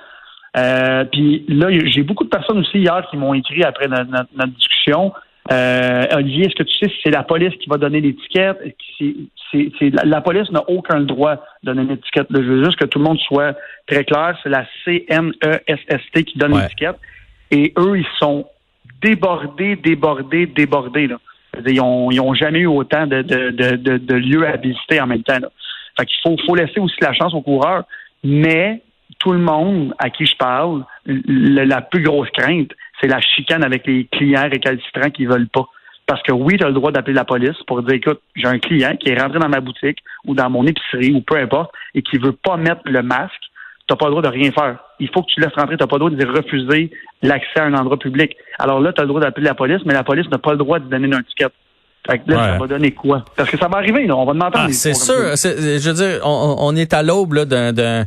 euh, 0.57 1.05
puis 1.05 1.45
là, 1.49 1.69
j'ai 1.85 2.03
beaucoup 2.03 2.25
de 2.25 2.31
personnes 2.31 2.59
aussi 2.59 2.79
hier 2.79 3.07
qui 3.11 3.17
m'ont 3.17 3.35
écrit 3.35 3.63
après 3.63 3.89
notre, 3.89 4.47
discussion. 4.57 5.13
Euh, 5.53 6.05
Olivier, 6.13 6.47
est-ce 6.47 6.55
que 6.57 6.63
tu 6.63 6.77
sais 6.77 6.89
si 6.89 6.97
c'est 7.05 7.11
la 7.11 7.23
police 7.23 7.55
qui 7.61 7.69
va 7.69 7.77
donner 7.77 8.01
l'étiquette? 8.01 8.59
C'est, 8.99 9.91
la, 10.05 10.21
police 10.21 10.51
n'a 10.51 10.69
aucun 10.69 11.01
droit 11.01 11.37
de 11.63 11.73
donner 11.73 11.85
l'étiquette. 11.85 12.27
Je 12.31 12.41
veux 12.41 12.65
juste 12.65 12.79
que 12.79 12.87
tout 12.87 12.99
le 12.99 13.05
monde 13.05 13.19
soit 13.21 13.57
très 13.87 14.05
clair. 14.05 14.37
C'est 14.43 14.49
la 14.49 14.67
CNESST 14.85 16.25
qui 16.25 16.39
donne 16.39 16.59
l'étiquette. 16.59 16.97
Et 17.51 17.73
eux, 17.79 17.99
ils 17.99 18.07
sont 18.19 18.47
débordés, 19.03 19.77
débordés, 19.77 20.47
débordés. 20.47 21.07
Là. 21.07 21.19
Ils 21.67 21.77
n'ont 21.77 22.35
jamais 22.35 22.61
eu 22.61 22.67
autant 22.67 23.07
de, 23.07 23.23
de, 23.23 24.15
lieux 24.15 24.47
à 24.47 24.57
visiter 24.57 25.01
en 25.01 25.07
même 25.07 25.23
temps. 25.23 25.39
Là. 25.39 25.49
Fait 25.99 26.07
qu'il 26.07 26.19
faut, 26.23 26.37
faut 26.45 26.55
laisser 26.55 26.81
aussi 26.81 26.97
la 27.03 27.13
chance 27.13 27.35
aux 27.35 27.43
coureurs. 27.43 27.85
Mais 28.25 28.83
tout 29.27 29.33
le 29.33 29.41
monde 29.41 29.93
à 29.99 30.09
qui 30.09 30.25
je 30.25 30.37
parle, 30.37 30.85
la 31.05 31.81
plus 31.81 32.01
grosse 32.05 32.31
crainte, 32.31 32.71
c'est 33.01 33.09
la 33.09 33.21
chicane 33.21 33.65
avec 33.65 33.85
les 33.85 34.05
clients 34.05 34.49
récalcitrants 34.49 35.11
qui 35.11 35.27
veulent 35.27 35.49
pas. 35.49 35.67
Parce 36.07 36.23
que 36.23 36.31
oui, 36.31 36.57
tu 36.57 36.63
as 36.63 36.69
le 36.69 36.75
droit 36.75 36.93
d'appeler 36.93 37.15
la 37.15 37.25
police 37.25 37.61
pour 37.67 37.83
dire, 37.83 37.95
écoute, 37.95 38.21
j'ai 38.37 38.47
un 38.47 38.61
client 38.61 38.95
qui 38.95 39.09
est 39.09 39.21
rentré 39.21 39.41
dans 39.41 39.49
ma 39.49 39.59
boutique 39.59 39.99
ou 40.27 40.37
dans 40.37 40.49
mon 40.49 40.65
épicerie 40.65 41.13
ou 41.13 41.23
peu 41.23 41.39
importe 41.39 41.73
et 41.97 42.03
qui 42.03 42.19
veut 42.19 42.37
pas 42.41 42.57
mettre 42.57 42.83
le 42.85 43.03
masque. 43.03 43.33
Tu 43.89 43.93
n'as 43.93 43.97
pas 43.97 44.05
le 44.05 44.13
droit 44.13 44.23
de 44.23 44.29
rien 44.29 44.53
faire. 44.53 44.79
Il 45.01 45.09
faut 45.13 45.23
que 45.23 45.33
tu 45.35 45.41
laisses 45.41 45.55
rentrer. 45.57 45.77
Tu 45.77 45.83
n'as 45.83 45.89
pas 45.89 45.97
le 45.97 46.09
droit 46.09 46.11
de 46.11 46.39
refuser 46.39 46.93
l'accès 47.23 47.59
à 47.59 47.65
un 47.65 47.75
endroit 47.75 47.99
public. 47.99 48.37
Alors 48.61 48.79
là, 48.79 48.93
tu 48.93 49.01
as 49.01 49.05
le 49.05 49.09
droit 49.09 49.21
d'appeler 49.21 49.47
la 49.47 49.55
police, 49.55 49.81
mais 49.87 49.95
la 49.95 50.05
police 50.05 50.31
n'a 50.31 50.39
pas 50.39 50.53
le 50.53 50.59
droit 50.59 50.79
de 50.79 50.89
donner 50.89 51.09
une 51.09 51.15
étiquette. 51.15 51.53
Fait 52.09 52.21
que 52.21 52.31
là, 52.31 52.53
ça 52.53 52.59
va 52.59 52.69
donner 52.69 52.93
quoi? 52.93 53.25
Parce 53.37 53.51
que 53.51 53.59
ça 53.59 53.67
va 53.67 53.79
arriver, 53.79 54.07
là. 54.07 54.15
On 54.15 54.25
va 54.25 54.35
demander. 54.35 54.59
Ah, 54.61 54.69
c'est 54.71 54.95
sûr. 54.95 55.35
Je 55.35 55.89
veux 55.89 55.95
dire, 55.95 56.21
on, 56.25 56.57
on 56.61 56.77
est 56.77 56.95
à 56.95 57.03
l'aube 57.03 57.35
d'un 57.37 58.05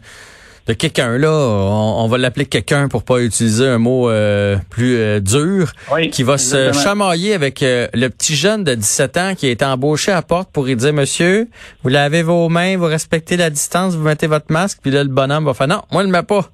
de 0.69 0.75
quelqu'un 0.75 1.17
là, 1.17 1.31
on, 1.31 2.07
va 2.07 2.19
l'appeler 2.19 2.45
quelqu'un 2.45 2.89
pour 2.89 3.01
pas 3.01 3.21
utiliser 3.21 3.67
un 3.67 3.79
mot 3.79 4.07
euh, 4.07 4.55
plus 4.69 4.97
euh, 4.97 5.19
dur, 5.19 5.73
qui 6.11 6.21
va 6.21 6.37
se 6.37 6.71
chamailler 6.73 7.33
avec 7.33 7.63
euh, 7.63 7.87
le 7.95 8.07
petit 8.09 8.35
jeune 8.35 8.63
de 8.63 8.75
17 8.75 9.17
ans 9.17 9.33
qui 9.35 9.47
est 9.47 9.63
embauché 9.63 10.11
à 10.11 10.21
porte 10.21 10.51
pour 10.51 10.65
lui 10.65 10.75
dire 10.75 10.93
Monsieur, 10.93 11.47
vous 11.81 11.89
lavez 11.89 12.21
vos 12.21 12.49
mains, 12.49 12.77
vous 12.77 12.85
respectez 12.85 13.35
la 13.35 13.49
distance, 13.49 13.95
vous 13.95 14.03
mettez 14.03 14.27
votre 14.27 14.45
masque, 14.49 14.77
puis 14.83 14.91
là 14.91 15.01
le 15.01 15.09
bonhomme 15.09 15.43
va 15.43 15.55
faire 15.55 15.67
Non, 15.67 15.81
moi 15.91 16.03
je 16.03 16.07
le 16.07 16.11
mets 16.11 16.21
pas. 16.21 16.47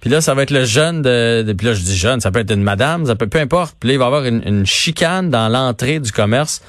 Puis 0.00 0.10
là, 0.10 0.20
ça 0.20 0.34
va 0.34 0.42
être 0.42 0.50
le 0.50 0.64
jeune 0.64 1.02
de, 1.02 1.54
puis 1.56 1.68
là 1.68 1.74
je 1.74 1.82
dis 1.82 1.96
jeune, 1.96 2.20
ça 2.20 2.32
peut 2.32 2.40
être 2.40 2.52
une 2.52 2.64
madame, 2.64 3.06
ça 3.06 3.14
peut 3.14 3.28
peu 3.28 3.38
importe. 3.38 3.76
Puis 3.78 3.90
là, 3.90 3.94
il 3.94 3.98
va 3.98 4.06
y 4.06 4.08
avoir 4.08 4.24
une, 4.24 4.66
chicane 4.66 5.30
dans 5.30 5.48
l'entrée 5.48 6.00
du 6.00 6.10
commerce. 6.10 6.60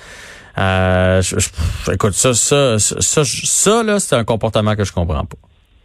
écoute, 0.56 2.13
ça, 2.13 2.36
ça, 2.36 2.77
ça, 2.77 3.24
ça, 3.25 3.83
là, 3.83 4.00
c'est 4.00 4.15
un 4.15 4.24
comportement 4.24 4.75
que 4.75 4.83
je 4.83 4.94
comprends 4.94 5.25
pas. 5.25 5.38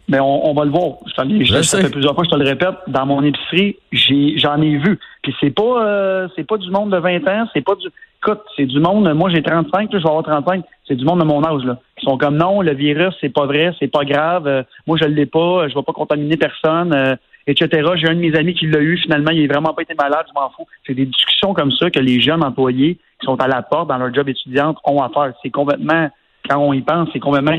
Mais 0.08 0.20
on, 0.20 0.54
va 0.54 0.64
le 0.64 0.70
voir. 0.70 0.98
Je, 1.06 1.62
ça 1.62 1.80
fait 1.80 1.90
plusieurs 1.90 2.14
fois 2.14 2.22
je 2.24 2.30
te 2.30 2.36
le 2.36 2.44
répète. 2.44 2.76
Dans 2.86 3.06
mon 3.06 3.24
épicerie, 3.24 3.76
j'en 3.92 4.62
ai, 4.62 4.76
vu. 4.76 5.00
Puis 5.22 5.34
c'est 5.40 5.50
pas 5.50 5.84
euh, 5.84 6.28
c'est 6.36 6.46
pas 6.46 6.58
du 6.58 6.70
monde 6.70 6.92
de 6.92 6.98
20 6.98 7.26
ans, 7.28 7.48
c'est 7.52 7.62
pas 7.62 7.74
du. 7.74 7.88
Écoute, 8.22 8.40
c'est 8.56 8.66
du 8.66 8.78
monde. 8.78 9.12
Moi, 9.14 9.30
j'ai 9.30 9.42
35, 9.42 9.92
là, 9.92 9.98
je 9.98 10.02
vais 10.04 10.08
avoir 10.08 10.22
35. 10.22 10.64
C'est 10.86 10.94
du 10.94 11.04
monde 11.04 11.20
de 11.20 11.24
mon 11.24 11.44
âge 11.44 11.64
là. 11.64 11.78
Ils 12.00 12.04
sont 12.04 12.18
comme 12.18 12.36
non, 12.36 12.60
le 12.60 12.74
virus, 12.74 13.14
c'est 13.20 13.32
pas 13.32 13.46
vrai, 13.46 13.74
c'est 13.80 13.90
pas 13.90 14.04
grave. 14.04 14.46
Euh, 14.46 14.62
moi, 14.86 14.96
je 15.00 15.08
l'ai 15.08 15.26
pas. 15.26 15.66
Je 15.68 15.74
vais 15.74 15.82
pas 15.82 15.92
contaminer 15.92 16.36
personne, 16.36 16.94
euh, 16.94 17.16
etc. 17.48 17.90
J'ai 17.96 18.08
un 18.08 18.14
de 18.14 18.20
mes 18.20 18.36
amis 18.36 18.54
qui 18.54 18.68
l'a 18.68 18.80
eu. 18.80 18.98
Finalement, 18.98 19.32
il 19.32 19.42
est 19.42 19.48
vraiment 19.48 19.74
pas 19.74 19.82
été 19.82 19.94
malade. 19.94 20.26
Je 20.28 20.40
m'en 20.40 20.50
fous. 20.50 20.66
C'est 20.86 20.94
des 20.94 21.06
discussions 21.06 21.52
comme 21.52 21.72
ça 21.72 21.90
que 21.90 21.98
les 21.98 22.20
jeunes 22.20 22.44
employés 22.44 22.98
qui 23.20 23.26
sont 23.26 23.40
à 23.40 23.48
la 23.48 23.62
porte 23.62 23.88
dans 23.88 23.98
leur 23.98 24.14
job 24.14 24.28
étudiante 24.28 24.78
ont 24.84 25.02
à 25.02 25.08
faire. 25.08 25.32
C'est 25.42 25.50
complètement 25.50 26.10
quand 26.48 26.58
on 26.58 26.72
y 26.72 26.80
pense, 26.80 27.08
c'est 27.12 27.18
complètement 27.18 27.58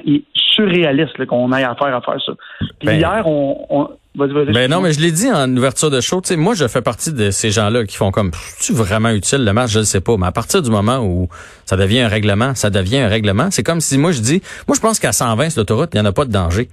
surréaliste 0.58 1.26
qu'on 1.28 1.52
aille 1.54 1.64
à 1.64 1.76
faire 1.76 1.96
à 1.96 2.02
faire 2.02 2.22
ça. 2.26 2.34
Puis 2.80 2.88
ben, 2.88 2.98
hier, 2.98 3.24
on, 3.26 3.66
on 3.70 3.90
ben 4.18 4.68
non, 4.68 4.82
mais 4.82 4.94
je 4.94 5.00
l'ai 5.00 5.12
dit 5.12 5.32
en 5.32 5.56
ouverture 5.56 5.92
de 5.92 6.02
show. 6.02 6.22
moi, 6.38 6.56
je 6.56 6.68
fais 6.68 6.82
partie 6.82 7.14
de 7.14 7.30
ces 7.30 7.52
gens-là 7.52 7.86
qui 7.86 7.96
font 7.98 8.10
comme, 8.10 8.32
tu 8.60 8.74
vraiment 8.74 9.10
utile 9.10 9.46
le 9.46 9.54
match, 9.54 9.70
je 9.72 9.80
ne 9.80 9.84
sais 9.84 10.02
pas. 10.02 10.18
Mais 10.18 10.26
à 10.26 10.32
partir 10.32 10.64
du 10.64 10.72
moment 10.72 11.00
où 11.00 11.30
ça 11.66 11.78
devient 11.78 12.00
un 12.00 12.08
règlement, 12.08 12.56
ça 12.56 12.72
devient 12.72 12.98
un 12.98 13.10
règlement. 13.10 13.52
C'est 13.52 13.62
comme 13.62 13.80
si 13.80 14.00
moi 14.00 14.12
je 14.12 14.22
dis, 14.22 14.42
moi 14.68 14.76
je 14.76 14.82
pense 14.82 15.00
qu'à 15.00 15.12
120 15.12 15.52
sur 15.52 15.62
l'autoroute, 15.62 15.92
il 15.94 16.02
n'y 16.02 16.02
en 16.02 16.10
a 16.10 16.14
pas 16.14 16.26
de 16.26 16.32
danger. 16.32 16.68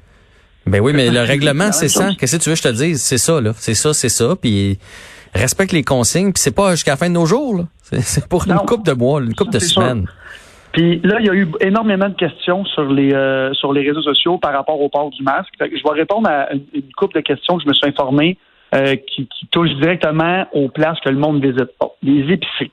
Ben 0.67 0.81
oui, 0.81 0.93
mais 0.95 1.11
le 1.11 1.21
règlement, 1.33 1.71
c'est 1.71 1.89
ça. 1.91 2.09
Qu'est-ce 2.19 2.37
que 2.37 2.43
tu 2.43 2.49
veux 2.49 2.55
que 2.55 2.63
je 2.63 2.69
te 2.69 2.75
dise? 2.75 3.03
C'est 3.03 3.19
ça, 3.19 3.43
là. 3.43 3.53
C'est 3.59 3.75
ça, 3.75 3.93
c'est 3.93 4.09
ça. 4.09 4.37
Puis 4.41 4.79
respecte 5.35 5.73
les 5.73 5.83
consignes. 5.83 6.33
Puis 6.33 6.43
c'est 6.43 6.55
pas 6.55 6.71
jusqu'à 6.71 6.93
la 6.93 6.97
fin 6.97 7.09
de 7.09 7.15
nos 7.15 7.27
jours, 7.27 7.67
C'est 7.83 8.27
pour 8.27 8.47
une 8.47 8.57
coupe 8.67 8.87
de 8.87 8.93
mois, 8.93 9.21
une 9.21 9.35
coupe 9.35 9.51
de 9.51 9.59
semaines. 9.59 10.07
Puis 10.75 11.01
là, 11.05 11.19
il 11.21 11.27
y 11.27 11.31
a 11.31 11.35
eu 11.35 11.47
énormément 11.61 12.09
de 12.09 12.15
questions 12.15 12.65
sur 12.65 12.93
les 12.93 13.15
euh, 13.15 13.55
sur 13.55 13.73
les 13.73 13.83
réseaux 13.89 14.03
sociaux 14.03 14.39
par 14.39 14.53
rapport 14.53 14.81
au 14.81 14.89
port 14.89 15.11
du 15.11 15.23
masque. 15.23 15.55
je 15.61 15.67
vais 15.67 16.01
répondre 16.01 16.29
à 16.29 16.53
une, 16.53 16.93
couple 16.97 17.15
de 17.15 17.21
questions 17.21 17.57
que 17.57 17.63
je 17.63 17.69
me 17.69 17.75
suis 17.75 17.87
informé 17.87 18.37
euh, 18.75 18.97
qui, 18.97 19.29
qui, 19.29 19.47
touchent 19.53 19.75
directement 19.77 20.47
aux 20.53 20.69
places 20.69 20.99
que 20.99 21.11
le 21.11 21.17
monde 21.17 21.41
visite. 21.41 21.71
les 22.03 22.33
épiceries. 22.33 22.73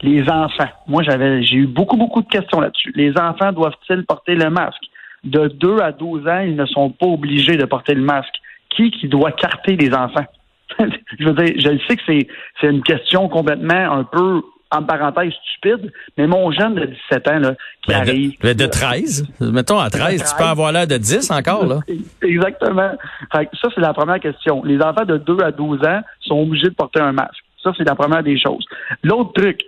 Les 0.00 0.22
enfants. 0.30 0.70
Moi, 0.86 1.02
j'avais 1.02 1.42
j'ai 1.42 1.56
eu 1.56 1.66
beaucoup, 1.66 1.98
beaucoup 1.98 2.22
de 2.22 2.28
questions 2.28 2.58
là-dessus. 2.58 2.92
Les 2.94 3.12
enfants 3.18 3.52
doivent-ils 3.52 4.06
porter 4.06 4.34
le 4.34 4.48
masque? 4.48 4.84
De 5.24 5.48
2 5.48 5.80
à 5.80 5.92
12 5.92 6.26
ans, 6.26 6.38
ils 6.38 6.56
ne 6.56 6.64
sont 6.64 6.88
pas 6.88 7.06
obligés 7.06 7.58
de 7.58 7.66
porter 7.66 7.94
le 7.94 8.02
masque. 8.02 8.34
Qui 8.70 8.90
qui 8.90 9.08
doit 9.08 9.32
carter 9.32 9.76
les 9.76 9.92
enfants? 9.92 10.24
je 10.78 11.24
veux 11.26 11.34
dire, 11.34 11.54
je 11.58 11.78
sais 11.86 11.96
que 11.96 12.02
c'est, 12.06 12.28
c'est 12.60 12.68
une 12.68 12.82
question 12.82 13.28
complètement 13.28 13.92
un 13.92 14.04
peu 14.04 14.42
en 14.70 14.82
parenthèse 14.82 15.32
stupide, 15.52 15.92
mais 16.18 16.26
mon 16.26 16.50
jeune 16.50 16.74
de 16.74 16.86
17 16.86 17.28
ans 17.28 17.38
là, 17.38 17.54
qui 17.82 17.90
ben, 17.90 17.96
arrive. 17.96 18.40
De, 18.40 18.52
de 18.52 18.66
13, 18.66 19.26
mettons 19.40 19.78
à 19.78 19.90
13, 19.90 20.22
tu 20.22 20.36
peux 20.36 20.48
avoir 20.48 20.72
l'air 20.72 20.86
de 20.86 20.96
10 20.96 21.30
encore 21.30 21.66
là. 21.66 21.80
Exactement. 22.22 22.92
ça 23.32 23.68
c'est 23.74 23.80
la 23.80 23.94
première 23.94 24.20
question. 24.20 24.62
Les 24.64 24.80
enfants 24.80 25.04
de 25.04 25.18
2 25.18 25.38
à 25.42 25.52
12 25.52 25.84
ans 25.84 26.00
sont 26.20 26.40
obligés 26.40 26.68
de 26.68 26.74
porter 26.74 27.00
un 27.00 27.12
masque. 27.12 27.44
Ça 27.62 27.72
c'est 27.76 27.84
la 27.84 27.94
première 27.94 28.22
des 28.22 28.38
choses. 28.38 28.64
L'autre 29.02 29.32
truc, 29.32 29.60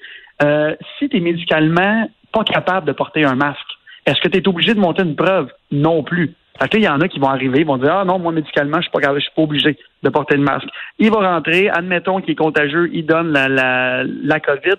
euh, 0.42 0.74
si 0.98 1.08
tu 1.08 1.16
es 1.16 1.20
médicalement 1.20 2.08
pas 2.32 2.44
capable 2.44 2.86
de 2.86 2.92
porter 2.92 3.24
un 3.24 3.34
masque. 3.34 3.60
Est-ce 4.06 4.20
que 4.20 4.28
tu 4.28 4.38
es 4.38 4.48
obligé 4.48 4.74
de 4.74 4.80
monter 4.80 5.02
une 5.02 5.16
preuve? 5.16 5.48
Non 5.70 6.02
plus. 6.02 6.34
Fait 6.58 6.68
que 6.68 6.76
il 6.76 6.82
y 6.82 6.88
en 6.88 7.00
a 7.00 7.08
qui 7.08 7.18
vont 7.18 7.28
arriver, 7.28 7.60
ils 7.60 7.66
vont 7.66 7.76
dire 7.76 7.94
Ah 7.94 8.04
non, 8.04 8.18
moi, 8.18 8.32
médicalement, 8.32 8.78
je 8.78 8.82
suis 8.82 8.90
pas 8.90 9.14
je 9.14 9.20
suis 9.20 9.30
pas 9.34 9.42
obligé 9.42 9.76
de 10.02 10.08
porter 10.08 10.36
le 10.36 10.42
masque. 10.42 10.68
Il 10.98 11.10
va 11.10 11.34
rentrer, 11.34 11.68
admettons 11.68 12.20
qu'il 12.20 12.32
est 12.32 12.36
contagieux, 12.36 12.90
il 12.92 13.06
donne 13.06 13.32
la, 13.32 13.48
la, 13.48 14.04
la 14.04 14.40
COVID. 14.40 14.78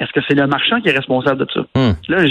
Est-ce 0.00 0.12
que 0.12 0.20
c'est 0.26 0.34
le 0.34 0.46
marchand 0.46 0.80
qui 0.80 0.88
est 0.88 0.96
responsable 0.96 1.44
de 1.44 1.46
ça? 1.52 1.60
Hmm. 1.74 1.92
Là, 2.08 2.24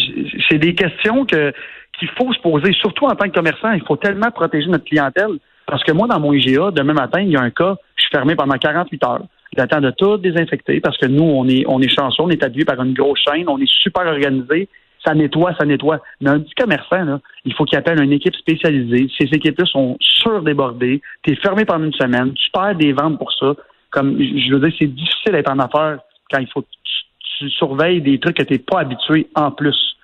c'est 0.49 0.57
des 0.57 0.75
questions 0.75 1.25
que 1.25 1.53
qu'il 1.97 2.09
faut 2.17 2.31
se 2.33 2.39
poser, 2.39 2.71
surtout 2.73 3.05
en 3.05 3.15
tant 3.15 3.27
que 3.27 3.35
commerçant. 3.35 3.71
Il 3.71 3.83
faut 3.85 3.97
tellement 3.97 4.31
protéger 4.31 4.67
notre 4.67 4.85
clientèle. 4.85 5.37
Parce 5.65 5.83
que 5.83 5.91
moi, 5.91 6.07
dans 6.07 6.19
mon 6.19 6.33
IGA, 6.33 6.71
demain 6.71 6.93
matin, 6.93 7.21
il 7.21 7.29
y 7.29 7.35
a 7.35 7.41
un 7.41 7.51
cas, 7.51 7.75
je 7.95 8.03
suis 8.03 8.11
fermé 8.11 8.35
pendant 8.35 8.57
48 8.57 9.03
heures. 9.05 9.21
J'attends 9.55 9.81
de 9.81 9.91
tout 9.91 10.17
désinfecter 10.17 10.79
parce 10.79 10.97
que 10.97 11.05
nous, 11.05 11.23
on 11.23 11.47
est, 11.47 11.65
on 11.67 11.79
est 11.81 11.89
chanceux, 11.89 12.23
on 12.23 12.29
est 12.29 12.43
habillé 12.43 12.65
par 12.65 12.81
une 12.81 12.93
grosse 12.93 13.19
chaîne, 13.27 13.47
on 13.47 13.59
est 13.59 13.69
super 13.69 14.05
organisé 14.05 14.67
ça 15.05 15.13
nettoie, 15.13 15.53
ça 15.57 15.65
nettoie. 15.65 16.01
Mais 16.21 16.29
un 16.29 16.39
petit 16.39 16.53
commerçant, 16.55 17.03
là, 17.03 17.19
il 17.45 17.53
faut 17.53 17.65
qu'il 17.65 17.77
appelle 17.77 18.01
une 18.01 18.11
équipe 18.11 18.35
spécialisée. 18.35 19.09
Ces 19.17 19.25
équipes-là 19.25 19.65
sont 19.65 19.97
surdébordées. 19.99 21.01
Tu 21.23 21.33
es 21.33 21.35
fermé 21.35 21.65
pendant 21.65 21.85
une 21.85 21.93
semaine. 21.93 22.33
Tu 22.33 22.49
perds 22.51 22.75
des 22.75 22.93
ventes 22.93 23.17
pour 23.17 23.31
ça. 23.33 23.53
Comme 23.91 24.17
je 24.19 24.53
veux 24.53 24.59
dire, 24.59 24.75
c'est 24.77 24.87
difficile 24.87 25.31
d'être 25.31 25.51
en 25.51 25.59
affaires 25.59 25.99
quand 26.31 26.39
il 26.39 26.47
faut 26.47 26.61
que 26.61 26.67
tu, 26.67 27.49
surveilles 27.51 28.01
des 28.01 28.19
trucs 28.19 28.35
que 28.35 28.43
tu 28.43 28.53
n'es 28.53 28.59
pas 28.59 28.81
habitué 28.81 29.27
en 29.33 29.49
plus. 29.51 29.95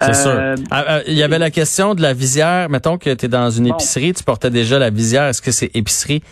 C'est. 0.00 0.28
Euh, 0.28 0.54
ah, 0.70 0.84
ah, 0.86 1.00
il 1.08 1.14
y 1.14 1.22
avait 1.24 1.38
la 1.38 1.50
question 1.50 1.96
de 1.96 2.02
la 2.02 2.14
visière. 2.14 2.68
Mettons 2.70 2.96
que 2.96 3.12
tu 3.12 3.26
es 3.26 3.28
dans 3.28 3.50
une 3.50 3.66
épicerie, 3.66 4.12
tu 4.12 4.22
portais 4.22 4.50
déjà 4.50 4.78
la 4.78 4.90
visière. 4.90 5.24
Est-ce 5.24 5.42
que 5.42 5.50
c'est 5.50 5.74
épicerie 5.74 6.22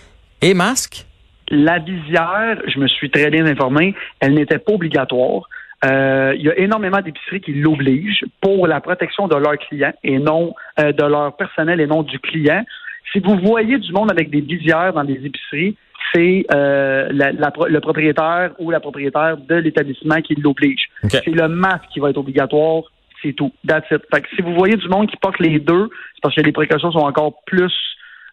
et 0.41 0.55
masque? 0.55 1.07
La 1.51 1.79
visière, 1.79 2.59
je 2.69 2.79
me 2.79 2.87
suis 2.87 3.11
très 3.11 3.31
bien 3.31 3.45
informé, 3.47 3.95
elle 4.21 4.35
n'était 4.35 4.59
pas 4.59 4.73
obligatoire. 4.73 5.49
Euh, 5.85 6.35
il 6.37 6.43
y 6.45 6.51
a 6.51 6.59
énormément 6.59 7.01
d'épiceries 7.01 7.41
qui 7.41 7.53
l'obligent 7.53 8.25
pour 8.41 8.67
la 8.67 8.81
protection 8.81 9.29
de 9.29 9.37
leurs 9.37 9.59
clients 9.59 9.93
et 10.03 10.19
non 10.19 10.55
euh, 10.79 10.93
de 10.93 11.05
leur 11.05 11.37
personnel 11.37 11.81
et 11.81 11.87
non 11.87 12.03
du 12.03 12.19
client. 12.19 12.65
Si 13.13 13.19
vous 13.21 13.37
voyez 13.39 13.79
du 13.79 13.93
monde 13.93 14.11
avec 14.11 14.31
des 14.31 14.41
visières 14.41 14.93
dans 14.93 15.05
des 15.05 15.21
épiceries, 15.25 15.77
c'est 16.13 16.47
euh, 16.55 17.09
le 17.11 17.79
propriétaire 17.81 18.53
ou 18.59 18.71
la 18.71 18.81
propriétaire 18.81 19.37
de 19.37 19.57
l'établissement 19.57 20.21
qui 20.23 20.35
l'oblige. 20.37 20.89
C'est 21.09 21.27
le 21.27 21.49
masque 21.49 21.87
qui 21.93 22.01
va 22.01 22.11
être 22.11 22.19
obligatoire, 22.19 22.85
c'est 23.23 23.33
tout. 23.33 23.53
That's 23.67 23.91
it. 23.91 24.03
Fait 24.13 24.23
que 24.23 24.29
si 24.35 24.43
vous 24.43 24.55
voyez 24.55 24.77
du 24.77 24.89
monde 24.89 25.11
qui 25.11 25.17
porte 25.17 25.39
les 25.39 25.59
deux, 25.59 25.91
c'est 26.15 26.23
parce 26.23 26.35
que 26.35 26.41
les 26.41 26.53
précautions 26.53 26.93
sont 26.93 26.99
encore 26.99 27.43
plus 27.47 27.73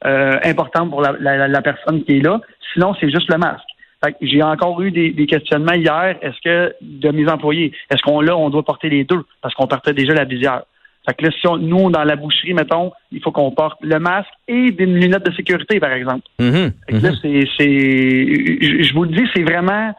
importantes 0.03 0.89
pour 0.89 1.01
la 1.01 1.62
personne 1.62 2.03
qui 2.03 2.17
est 2.17 2.22
là. 2.22 2.39
Sinon, 2.74 2.96
c'est 3.00 3.10
juste 3.10 3.31
le 3.31 3.38
masque. 3.38 3.70
J'ai 4.22 4.41
encore 4.41 4.81
eu 4.81 4.91
des, 4.91 5.25
questionnements 5.25 5.74
hier. 5.74 6.17
Est-ce 6.22 6.41
que 6.43 6.75
de 6.81 7.10
mes 7.10 7.29
employés, 7.29 7.72
est-ce 7.89 8.01
qu'on 8.01 8.22
là, 8.22 8.36
on 8.36 8.50
doit 8.50 8.63
porter 8.63 8.89
les 8.89 9.03
deux? 9.03 9.24
Parce 9.41 9.53
qu'on 9.53 9.67
partait 9.67 9.93
déjà 9.93 10.13
la 10.13 10.25
visière. 10.25 10.63
Fait 11.05 11.15
que 11.15 11.25
là, 11.25 11.31
si 11.31 11.48
nous, 11.65 11.89
dans 11.89 12.03
la 12.03 12.15
boucherie, 12.15 12.53
mettons, 12.53 12.91
il 13.12 13.22
faut 13.22 13.31
qu'on 13.31 13.51
porte 13.51 13.79
le 13.81 14.00
masque 14.00 14.29
et 14.48 14.72
des 14.72 14.86
lunettes 14.86 15.25
de 15.25 15.34
sécurité, 15.34 15.79
par 15.79 15.91
exemple. 15.93 16.24
Mm-hmm. 16.39 16.74
là, 16.89 17.00
mm-hmm. 17.00 17.20
c'est, 17.22 17.48
c'est, 17.58 18.84
je 18.84 18.93
vous 18.93 19.03
le 19.03 19.10
dis, 19.10 19.27
c'est 19.36 19.43
vraiment, 19.43 19.93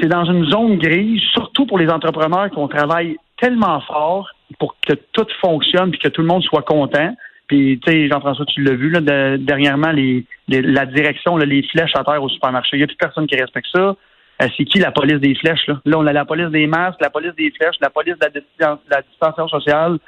c'est 0.00 0.08
dans 0.08 0.24
une 0.24 0.46
zone 0.46 0.78
grise, 0.78 1.20
surtout 1.32 1.66
pour 1.66 1.78
les 1.78 1.88
entrepreneurs 1.88 2.50
qu'on 2.50 2.66
travaille 2.66 3.16
tellement 3.38 3.80
fort 3.82 4.28
pour 4.58 4.76
que 4.86 4.94
tout 5.12 5.26
fonctionne 5.40 5.90
puis 5.90 6.00
que 6.00 6.08
tout 6.08 6.22
le 6.22 6.26
monde 6.26 6.42
soit 6.42 6.62
content. 6.62 7.14
Puis, 7.50 7.80
tu 7.84 7.90
sais, 7.90 8.08
Jean-François, 8.08 8.46
tu 8.46 8.62
l'as 8.62 8.76
vu, 8.76 8.90
là, 8.90 9.00
dernièrement, 9.36 9.90
les, 9.90 10.24
la 10.46 10.86
direction, 10.86 11.36
les 11.36 11.64
flèches 11.64 11.90
à 11.96 12.04
terre 12.04 12.22
au 12.22 12.28
supermarché. 12.28 12.76
Il 12.76 12.78
n'y 12.78 12.84
a 12.84 12.86
plus 12.86 12.94
personne 12.94 13.26
qui 13.26 13.34
respecte 13.34 13.66
ça. 13.74 13.80
Euh, 13.80 14.48
c'est 14.56 14.64
qui 14.66 14.78
la 14.78 14.92
police 14.92 15.18
des 15.18 15.34
flèches? 15.34 15.66
Là? 15.66 15.80
là, 15.84 15.98
on 15.98 16.06
a 16.06 16.12
la 16.12 16.24
police 16.24 16.46
des 16.50 16.68
masques, 16.68 17.00
la 17.00 17.10
police 17.10 17.32
des 17.36 17.50
flèches, 17.50 17.74
la 17.80 17.90
police 17.90 18.14
de 18.20 18.40
la, 18.60 19.02
distanciation 19.02 19.48
sociale. 19.48 19.98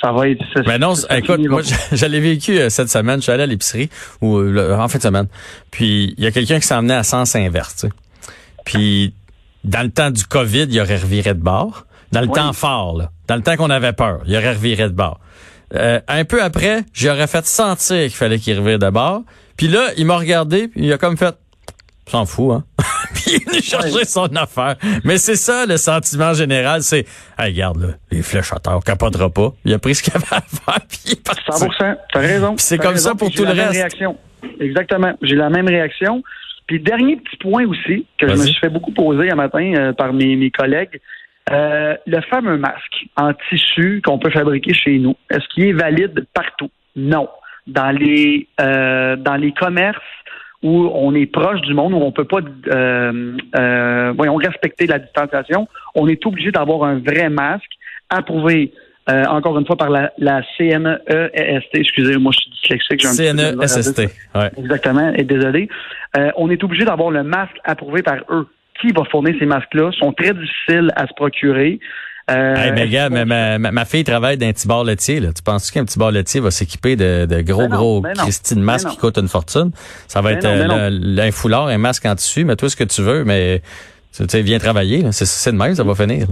Ça 0.00 0.12
va 0.12 0.28
être. 0.28 0.44
Mais 0.68 0.78
non, 0.78 0.94
écoute, 1.10 1.40
moi, 1.48 1.62
j'allais 1.90 2.20
vécu 2.20 2.56
euh, 2.56 2.68
cette 2.68 2.90
semaine. 2.90 3.16
Je 3.16 3.22
suis 3.22 3.32
allé 3.32 3.42
à 3.42 3.46
l'épicerie, 3.46 3.90
ou 4.20 4.38
en 4.38 4.86
fin 4.86 4.98
de 4.98 5.02
semaine. 5.02 5.26
Puis, 5.72 6.14
il 6.16 6.22
y 6.22 6.28
a 6.28 6.30
quelqu'un 6.30 6.60
qui 6.60 6.66
s'en 6.68 6.78
emmené 6.78 6.94
à 6.94 7.02
sens 7.02 7.34
inverse. 7.34 7.86
Puis, 8.64 9.14
dans 9.64 9.82
le 9.82 9.90
temps 9.90 10.12
du 10.12 10.24
COVID, 10.24 10.68
il 10.70 10.80
aurait 10.80 10.98
reviré 10.98 11.34
de 11.34 11.42
bord. 11.42 11.86
Dans 12.12 12.20
le 12.20 12.28
temps 12.28 12.52
fort, 12.52 12.96
là, 12.96 13.10
dans 13.26 13.34
le 13.34 13.42
temps 13.42 13.56
qu'on 13.56 13.68
avait 13.68 13.92
peur, 13.92 14.20
il 14.26 14.36
aurait 14.36 14.52
reviré 14.52 14.84
de 14.84 14.94
bord. 14.94 15.18
Euh, 15.74 16.00
un 16.08 16.24
peu 16.24 16.42
après, 16.42 16.82
j'aurais 16.92 17.26
fait 17.26 17.44
sentir 17.46 18.02
qu'il 18.02 18.10
fallait 18.10 18.38
qu'il 18.38 18.58
revire 18.58 18.78
d'abord. 18.78 19.22
Puis 19.56 19.68
là, 19.68 19.88
il 19.96 20.06
m'a 20.06 20.16
regardé, 20.16 20.68
puis 20.68 20.86
il 20.86 20.92
a 20.92 20.98
comme 20.98 21.16
fait 21.16 21.34
s'en 22.10 22.26
fout, 22.26 22.52
hein. 22.52 22.64
puis 23.14 23.38
il 23.46 23.56
est 23.56 23.62
chercher 23.62 24.04
son 24.04 24.34
affaire. 24.36 24.76
Mais 25.04 25.18
c'est 25.18 25.36
ça 25.36 25.66
le 25.66 25.76
sentiment 25.76 26.32
général, 26.32 26.82
c'est 26.82 27.06
hey, 27.38 27.52
regarde 27.52 27.82
là, 27.82 27.88
les 28.10 28.22
terre, 28.22 28.42
on 28.66 28.80
capotera 28.80 29.30
pas. 29.30 29.52
Il 29.64 29.74
a 29.74 29.78
pris 29.78 29.94
ce 29.94 30.02
qu'il 30.02 30.14
avait 30.14 30.24
à 30.30 30.40
faire, 30.40 30.80
puis 30.88 30.98
il 31.06 31.12
est 31.12 31.24
parti. 31.24 31.42
100%, 31.50 31.96
t'as 32.12 32.20
raison. 32.20 32.54
C'est 32.58 32.78
comme 32.78 32.96
ça 32.96 33.14
pour 33.14 33.30
tout 33.30 33.44
le 33.44 33.52
reste. 33.52 33.72
Réaction. 33.72 34.16
Exactement, 34.60 35.12
j'ai 35.22 35.36
la 35.36 35.50
même 35.50 35.68
réaction. 35.68 36.22
Puis 36.66 36.80
dernier 36.80 37.16
petit 37.16 37.36
point 37.38 37.66
aussi 37.66 38.06
que 38.18 38.28
je 38.28 38.34
me 38.34 38.44
suis 38.44 38.58
fait 38.60 38.68
beaucoup 38.68 38.92
poser 38.92 39.30
un 39.30 39.36
matin 39.36 39.72
euh, 39.74 39.92
par 39.92 40.12
mes, 40.12 40.36
mes 40.36 40.50
collègues, 40.50 41.00
euh, 41.50 41.96
le 42.06 42.20
fameux 42.22 42.58
masque 42.58 43.06
en 43.16 43.32
tissu 43.48 44.02
qu'on 44.04 44.18
peut 44.18 44.30
fabriquer 44.30 44.74
chez 44.74 44.98
nous, 44.98 45.16
est-ce 45.30 45.46
qu'il 45.54 45.64
est 45.64 45.72
valide 45.72 46.26
partout? 46.34 46.70
Non. 46.96 47.28
Dans 47.66 47.90
les 47.90 48.48
euh, 48.60 49.16
dans 49.16 49.36
les 49.36 49.52
commerces 49.52 49.98
où 50.62 50.90
on 50.92 51.14
est 51.14 51.26
proche 51.26 51.60
du 51.60 51.74
monde, 51.74 51.92
où 51.92 51.98
on 51.98 52.12
peut 52.12 52.24
pas 52.24 52.40
euh, 52.68 53.36
euh, 53.56 54.12
voyons, 54.16 54.36
respecter 54.36 54.86
la 54.86 54.98
distanciation, 54.98 55.68
on 55.94 56.08
est 56.08 56.24
obligé 56.26 56.50
d'avoir 56.50 56.84
un 56.84 56.98
vrai 56.98 57.28
masque 57.28 57.70
approuvé 58.10 58.72
euh, 59.08 59.24
encore 59.26 59.58
une 59.58 59.66
fois 59.66 59.76
par 59.76 59.88
la, 59.88 60.12
la 60.18 60.42
CNEST, 60.56 61.68
excusez 61.74 62.16
moi 62.18 62.32
je 62.32 62.40
suis 62.40 62.50
dyslexique. 62.50 63.02
CNEST, 63.02 63.98
ouais. 64.34 64.50
Exactement, 64.58 65.12
et 65.14 65.24
désolé. 65.24 65.68
on 66.36 66.50
est 66.50 66.62
obligé 66.64 66.84
d'avoir 66.84 67.10
le 67.10 67.22
masque 67.22 67.56
approuvé 67.64 68.02
par 68.02 68.18
eux 68.30 68.48
qui 68.80 68.88
va 68.92 69.04
fournir 69.04 69.34
ces 69.38 69.46
masques-là 69.46 69.90
sont 69.98 70.12
très 70.12 70.32
difficiles 70.32 70.90
à 70.96 71.06
se 71.06 71.12
procurer. 71.14 71.78
Euh, 72.30 72.72
mais 72.74 72.88
gars, 72.88 73.08
ma, 73.08 73.84
fille 73.86 74.04
travaille 74.04 74.36
dans 74.36 74.46
un 74.46 74.52
petit 74.52 74.68
bar 74.68 74.84
laitier. 74.84 75.20
Là. 75.20 75.32
Tu 75.34 75.42
penses 75.42 75.70
qu'un 75.70 75.84
petit 75.84 75.98
bar 75.98 76.10
laitier 76.10 76.40
va 76.40 76.50
s'équiper 76.50 76.94
de, 76.94 77.24
de, 77.24 77.40
gros, 77.40 77.68
gros 77.68 78.02
Christine 78.02 78.60
masques 78.60 78.90
qui 78.90 78.96
coûtent 78.98 79.18
une 79.18 79.28
fortune? 79.28 79.70
Ça 80.06 80.20
va 80.20 80.32
être 80.32 80.44
euh, 80.44 81.18
un 81.18 81.30
foulard, 81.30 81.68
un 81.68 81.78
masque 81.78 82.04
en 82.04 82.14
tissu, 82.14 82.44
mais 82.44 82.56
toi 82.56 82.68
ce 82.68 82.76
que 82.76 82.84
tu 82.84 83.00
veux, 83.00 83.24
mais 83.24 83.62
tu 84.14 84.24
sais, 84.28 84.42
viens 84.42 84.58
travailler. 84.58 85.04
C'est 85.12 85.52
de 85.52 85.56
même, 85.56 85.74
ça 85.74 85.84
va 85.84 85.94
finir. 85.94 86.26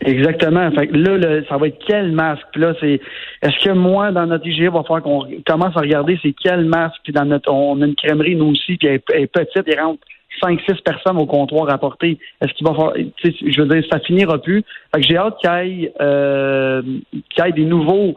Exactement. 0.00 0.70
Fait 0.72 0.86
là, 0.92 1.42
ça 1.48 1.56
va 1.56 1.68
être 1.68 1.78
quel 1.86 2.12
masque? 2.12 2.44
là, 2.56 2.74
c'est 2.80 3.00
est-ce 3.42 3.64
que 3.64 3.72
moi, 3.72 4.12
dans 4.12 4.26
notre 4.26 4.46
IGA, 4.46 4.64
il 4.64 4.70
va 4.70 4.82
falloir 4.82 5.02
qu'on 5.02 5.26
commence 5.46 5.76
à 5.76 5.80
regarder 5.80 6.18
c'est 6.22 6.34
quel 6.42 6.64
masque, 6.64 6.96
puis 7.04 7.12
dans 7.12 7.24
notre 7.24 7.50
on 7.50 7.80
a 7.82 7.86
une 7.86 7.94
crèmerie, 7.94 8.36
nous 8.36 8.50
aussi, 8.50 8.76
puis 8.76 8.88
elle, 8.88 9.22
est 9.22 9.26
petite, 9.26 9.64
elle 9.66 9.80
rentre 9.80 10.00
5-6 10.42 10.82
personnes 10.82 11.18
au 11.18 11.26
comptoir 11.26 11.68
à. 11.68 11.78
Est-ce 12.04 12.52
qu'il 12.54 12.66
va 12.66 12.74
falloir, 12.74 12.94
je 12.96 13.62
veux 13.62 13.68
dire, 13.68 13.82
ça 13.90 14.00
finira 14.00 14.38
plus. 14.38 14.62
Fait 14.94 15.00
que 15.00 15.06
j'ai 15.06 15.16
hâte 15.16 15.36
qu'il 15.40 15.50
y 15.50 15.84
ait, 15.84 15.92
euh, 16.00 16.82
qu'il 17.30 17.44
y 17.44 17.48
ait 17.48 17.52
des 17.52 17.64
nouveaux, 17.64 18.14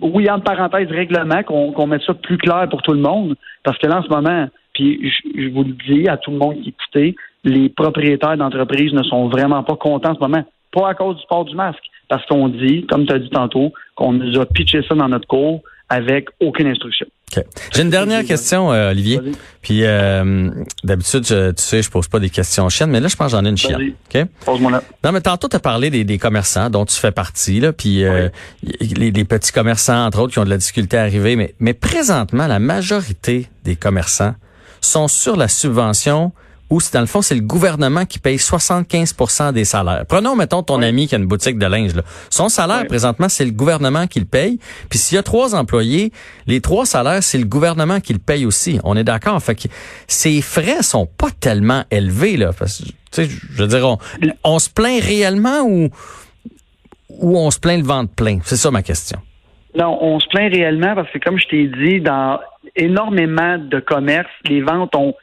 oui, 0.00 0.30
en 0.30 0.40
parenthèse, 0.40 0.88
règlements, 0.88 1.42
qu'on 1.42 1.86
mette 1.86 2.02
ça 2.02 2.14
plus 2.14 2.38
clair 2.38 2.68
pour 2.70 2.82
tout 2.82 2.92
le 2.92 3.00
monde. 3.00 3.34
Parce 3.64 3.78
que 3.78 3.86
là, 3.86 3.98
en 3.98 4.02
ce 4.02 4.08
moment, 4.08 4.48
puis 4.74 5.12
je, 5.36 5.48
vous 5.48 5.64
le 5.64 5.74
dis 5.88 6.08
à 6.08 6.16
tout 6.16 6.30
le 6.30 6.38
monde 6.38 6.60
qui 6.62 6.70
écoute, 6.70 7.16
les 7.44 7.68
propriétaires 7.70 8.36
d'entreprises 8.36 8.92
ne 8.92 9.02
sont 9.02 9.28
vraiment 9.28 9.62
pas 9.62 9.76
contents 9.76 10.10
en 10.10 10.14
ce 10.14 10.20
moment. 10.20 10.44
Pas 10.72 10.90
à 10.90 10.94
cause 10.94 11.16
du 11.16 11.22
port 11.28 11.44
du 11.44 11.56
masque, 11.56 11.82
parce 12.08 12.24
qu'on 12.26 12.48
dit, 12.48 12.86
comme 12.86 13.06
tu 13.06 13.12
as 13.12 13.18
dit 13.18 13.30
tantôt, 13.30 13.72
qu'on 13.96 14.12
nous 14.12 14.38
a 14.38 14.46
pitché 14.46 14.82
ça 14.82 14.94
dans 14.94 15.08
notre 15.08 15.26
cours 15.26 15.62
avec 15.88 16.28
aucune 16.40 16.68
instruction. 16.68 17.06
J'ai 17.72 17.82
une 17.82 17.90
dernière 17.90 18.24
question, 18.24 18.72
euh, 18.72 18.90
Olivier. 18.90 19.20
Puis 19.62 19.84
euh, 19.84 20.50
d'habitude, 20.84 21.24
tu 21.24 21.34
sais, 21.56 21.82
je 21.82 21.90
pose 21.90 22.08
pas 22.08 22.18
des 22.18 22.30
questions 22.30 22.68
chiennes, 22.68 22.90
mais 22.90 23.00
là, 23.00 23.08
je 23.08 23.16
pense 23.16 23.32
que 23.32 23.38
j'en 23.38 23.44
ai 23.44 23.48
une 23.48 23.56
chienne. 23.56 23.94
OK? 24.14 24.24
Pose-moi 24.44 24.70
là. 24.70 24.82
Non, 25.04 25.12
mais 25.12 25.20
tantôt, 25.20 25.48
tu 25.48 25.56
as 25.56 25.60
parlé 25.60 25.90
des, 25.90 26.18
commerçants 26.18 26.70
dont 26.70 26.84
tu 26.84 26.96
fais 26.96 27.12
partie, 27.12 27.60
là, 27.60 27.72
puis 27.72 28.04
euh, 28.04 28.28
les, 28.80 29.10
les, 29.10 29.24
petits 29.24 29.52
commerçants, 29.52 30.06
entre 30.06 30.20
autres, 30.20 30.32
qui 30.32 30.38
ont 30.38 30.44
de 30.44 30.50
la 30.50 30.58
difficulté 30.58 30.96
à 30.96 31.02
arriver. 31.02 31.36
Mais, 31.36 31.54
mais 31.60 31.74
présentement, 31.74 32.46
la 32.46 32.58
majorité 32.58 33.48
des 33.64 33.76
commerçants 33.76 34.34
sont 34.80 35.08
sur 35.08 35.36
la 35.36 35.48
subvention 35.48 36.32
ou 36.70 36.80
si 36.80 36.92
dans 36.92 37.00
le 37.00 37.06
fond, 37.06 37.20
c'est 37.20 37.34
le 37.34 37.40
gouvernement 37.40 38.06
qui 38.06 38.20
paye 38.20 38.36
75% 38.36 39.52
des 39.52 39.64
salaires. 39.64 40.04
Prenons, 40.08 40.36
mettons, 40.36 40.62
ton 40.62 40.80
ami 40.82 41.08
qui 41.08 41.16
a 41.16 41.18
une 41.18 41.26
boutique 41.26 41.58
de 41.58 41.66
linge. 41.66 41.94
Là. 41.94 42.02
Son 42.30 42.48
salaire, 42.48 42.86
présentement, 42.86 43.28
c'est 43.28 43.44
le 43.44 43.50
gouvernement 43.50 44.06
qui 44.06 44.20
le 44.20 44.26
paye. 44.26 44.60
Puis 44.88 44.98
s'il 44.98 45.16
y 45.16 45.18
a 45.18 45.24
trois 45.24 45.54
employés, 45.56 46.12
les 46.46 46.60
trois 46.60 46.86
salaires, 46.86 47.22
c'est 47.22 47.38
le 47.38 47.44
gouvernement 47.44 47.98
qui 48.00 48.12
le 48.12 48.20
paye 48.20 48.46
aussi. 48.46 48.78
On 48.84 48.96
est 48.96 49.04
d'accord? 49.04 49.42
Fait 49.42 49.56
que 49.56 49.68
ces 50.06 50.40
frais 50.40 50.82
sont 50.82 51.06
pas 51.06 51.30
tellement 51.40 51.82
élevés. 51.90 52.36
Là, 52.36 52.52
parce, 52.56 52.82
je 53.16 53.22
veux 53.56 53.66
dire, 53.66 53.86
on, 53.86 53.98
on 54.44 54.58
se 54.60 54.70
plaint 54.70 55.02
réellement 55.02 55.62
ou, 55.62 55.90
ou 57.08 57.36
on 57.36 57.50
se 57.50 57.58
plaint 57.58 57.80
le 57.80 57.86
ventre 57.86 58.14
plein? 58.14 58.38
C'est 58.44 58.56
ça 58.56 58.70
ma 58.70 58.82
question. 58.82 59.18
Non, 59.74 59.98
on 60.00 60.20
se 60.20 60.28
plaint 60.28 60.52
réellement 60.52 60.94
parce 60.94 61.10
que, 61.10 61.18
comme 61.18 61.38
je 61.38 61.46
t'ai 61.48 61.66
dit, 61.66 62.00
dans 62.00 62.38
énormément 62.76 63.58
de 63.58 63.80
commerces, 63.80 64.30
les 64.44 64.62
ventes 64.62 64.94
ont 64.94 65.14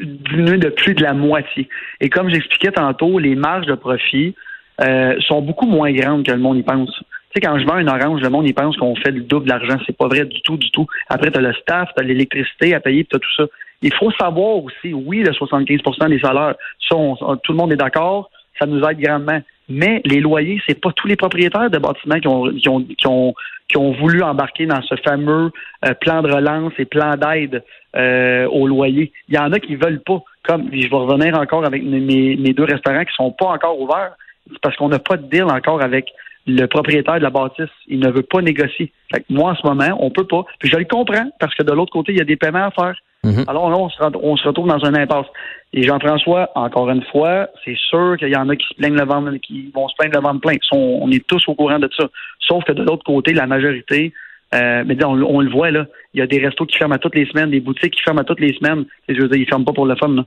diminué 0.00 0.58
de 0.58 0.68
plus 0.68 0.94
de 0.94 1.02
la 1.02 1.14
moitié. 1.14 1.68
Et 2.00 2.08
comme 2.08 2.28
j'expliquais 2.28 2.72
tantôt, 2.72 3.18
les 3.18 3.34
marges 3.34 3.66
de 3.66 3.74
profit 3.74 4.34
euh, 4.80 5.14
sont 5.20 5.42
beaucoup 5.42 5.66
moins 5.66 5.92
grandes 5.92 6.24
que 6.24 6.32
le 6.32 6.38
monde 6.38 6.58
y 6.58 6.62
pense. 6.62 6.90
Tu 7.34 7.40
sais, 7.40 7.40
quand 7.40 7.58
je 7.58 7.64
vends 7.64 7.78
une 7.78 7.88
orange, 7.88 8.20
le 8.20 8.28
monde 8.28 8.48
y 8.48 8.52
pense 8.52 8.76
qu'on 8.76 8.94
fait 8.96 9.10
le 9.10 9.22
double 9.22 9.48
d'argent. 9.48 9.78
C'est 9.86 9.96
pas 9.96 10.06
vrai 10.06 10.24
du 10.24 10.40
tout, 10.42 10.56
du 10.56 10.70
tout. 10.70 10.86
Après, 11.08 11.30
tu 11.30 11.38
as 11.38 11.42
le 11.42 11.52
staff, 11.54 11.88
tu 11.96 12.02
as 12.02 12.06
l'électricité 12.06 12.74
à 12.74 12.80
payer, 12.80 13.04
tu 13.04 13.16
as 13.16 13.18
tout 13.18 13.34
ça. 13.36 13.44
Il 13.80 13.92
faut 13.94 14.10
savoir 14.12 14.56
aussi, 14.62 14.92
oui, 14.92 15.22
le 15.22 15.32
75% 15.32 16.08
des 16.08 16.20
salaires, 16.20 16.54
tout 16.88 17.52
le 17.52 17.56
monde 17.56 17.72
est 17.72 17.76
d'accord, 17.76 18.30
ça 18.58 18.66
nous 18.66 18.82
aide 18.84 18.98
grandement. 19.00 19.40
Mais 19.72 20.02
les 20.04 20.20
loyers, 20.20 20.60
c'est 20.66 20.78
pas 20.78 20.92
tous 20.92 21.08
les 21.08 21.16
propriétaires 21.16 21.70
de 21.70 21.78
bâtiments 21.78 22.20
qui 22.20 22.28
ont, 22.28 22.52
qui 22.52 22.68
ont, 23.06 23.34
qui 23.68 23.78
ont, 23.78 23.92
voulu 23.92 24.22
embarquer 24.22 24.66
dans 24.66 24.82
ce 24.82 24.94
fameux 24.96 25.50
euh, 25.86 25.94
plan 25.94 26.20
de 26.20 26.30
relance 26.30 26.72
et 26.78 26.84
plan 26.84 27.16
d'aide 27.16 27.64
euh, 27.96 28.46
aux 28.48 28.66
loyers. 28.66 29.12
Il 29.28 29.34
y 29.34 29.38
en 29.38 29.50
a 29.52 29.58
qui 29.58 29.76
veulent 29.76 30.02
pas. 30.02 30.22
Comme 30.44 30.68
je 30.72 30.88
vais 30.88 30.96
revenir 30.96 31.38
encore 31.38 31.64
avec 31.64 31.82
mes, 31.82 32.00
mes 32.36 32.52
deux 32.52 32.64
restaurants 32.64 33.04
qui 33.04 33.14
sont 33.14 33.30
pas 33.30 33.46
encore 33.46 33.80
ouverts, 33.80 34.12
parce 34.60 34.76
qu'on 34.76 34.88
n'a 34.88 34.98
pas 34.98 35.16
de 35.16 35.26
deal 35.26 35.44
encore 35.44 35.82
avec 35.82 36.10
le 36.46 36.66
propriétaire 36.66 37.14
de 37.14 37.22
la 37.22 37.30
bâtisse, 37.30 37.70
il 37.86 38.00
ne 38.00 38.10
veut 38.10 38.24
pas 38.24 38.42
négocier. 38.42 38.92
Moi, 39.30 39.52
en 39.52 39.54
ce 39.54 39.66
moment, 39.66 39.96
on 40.00 40.10
peut 40.10 40.26
pas. 40.26 40.44
Puis 40.58 40.68
je 40.68 40.76
le 40.76 40.84
comprends, 40.84 41.30
parce 41.38 41.54
que 41.54 41.62
de 41.62 41.72
l'autre 41.72 41.92
côté, 41.92 42.12
il 42.12 42.18
y 42.18 42.20
a 42.20 42.24
des 42.24 42.36
paiements 42.36 42.66
à 42.66 42.70
faire. 42.72 42.94
Mhm. 43.24 43.44
Alors 43.46 43.70
là, 43.70 43.76
on 43.78 43.88
se, 44.36 44.48
retrouve 44.48 44.66
dans 44.66 44.84
un 44.84 44.94
impasse. 44.94 45.26
Et 45.72 45.84
Jean-François, 45.84 46.50
encore 46.54 46.90
une 46.90 47.04
fois, 47.04 47.48
c'est 47.64 47.76
sûr 47.76 48.16
qu'il 48.18 48.28
y 48.28 48.36
en 48.36 48.48
a 48.48 48.56
qui 48.56 48.66
se 48.66 48.74
plaignent 48.74 48.96
le 48.96 49.04
vent, 49.04 49.24
qui 49.38 49.70
vont 49.74 49.88
se 49.88 49.94
plaindre 49.96 50.16
le 50.16 50.22
vent 50.22 50.38
plein. 50.38 50.56
on 50.72 51.10
est 51.10 51.24
tous 51.26 51.46
au 51.48 51.54
courant 51.54 51.78
de 51.78 51.88
ça. 51.96 52.08
Sauf 52.40 52.64
que 52.64 52.72
de 52.72 52.82
l'autre 52.82 53.04
côté, 53.04 53.32
la 53.32 53.46
majorité, 53.46 54.12
euh, 54.54 54.82
mais 54.86 55.02
on, 55.04 55.12
on, 55.12 55.40
le 55.40 55.50
voit 55.50 55.70
là, 55.70 55.86
il 56.12 56.20
y 56.20 56.22
a 56.22 56.26
des 56.26 56.38
restos 56.38 56.66
qui 56.66 56.76
ferment 56.76 56.96
à 56.96 56.98
toutes 56.98 57.14
les 57.14 57.26
semaines, 57.26 57.50
des 57.50 57.60
boutiques 57.60 57.94
qui 57.94 58.02
ferment 58.02 58.20
à 58.20 58.24
toutes 58.24 58.40
les 58.40 58.54
semaines. 58.54 58.84
Et 59.08 59.14
je 59.14 59.22
veux 59.22 59.28
dire, 59.28 59.40
ils 59.40 59.48
ferment 59.48 59.64
pas 59.64 59.72
pour 59.72 59.86
le 59.86 59.94
fun. 59.96 60.08
Là. 60.08 60.24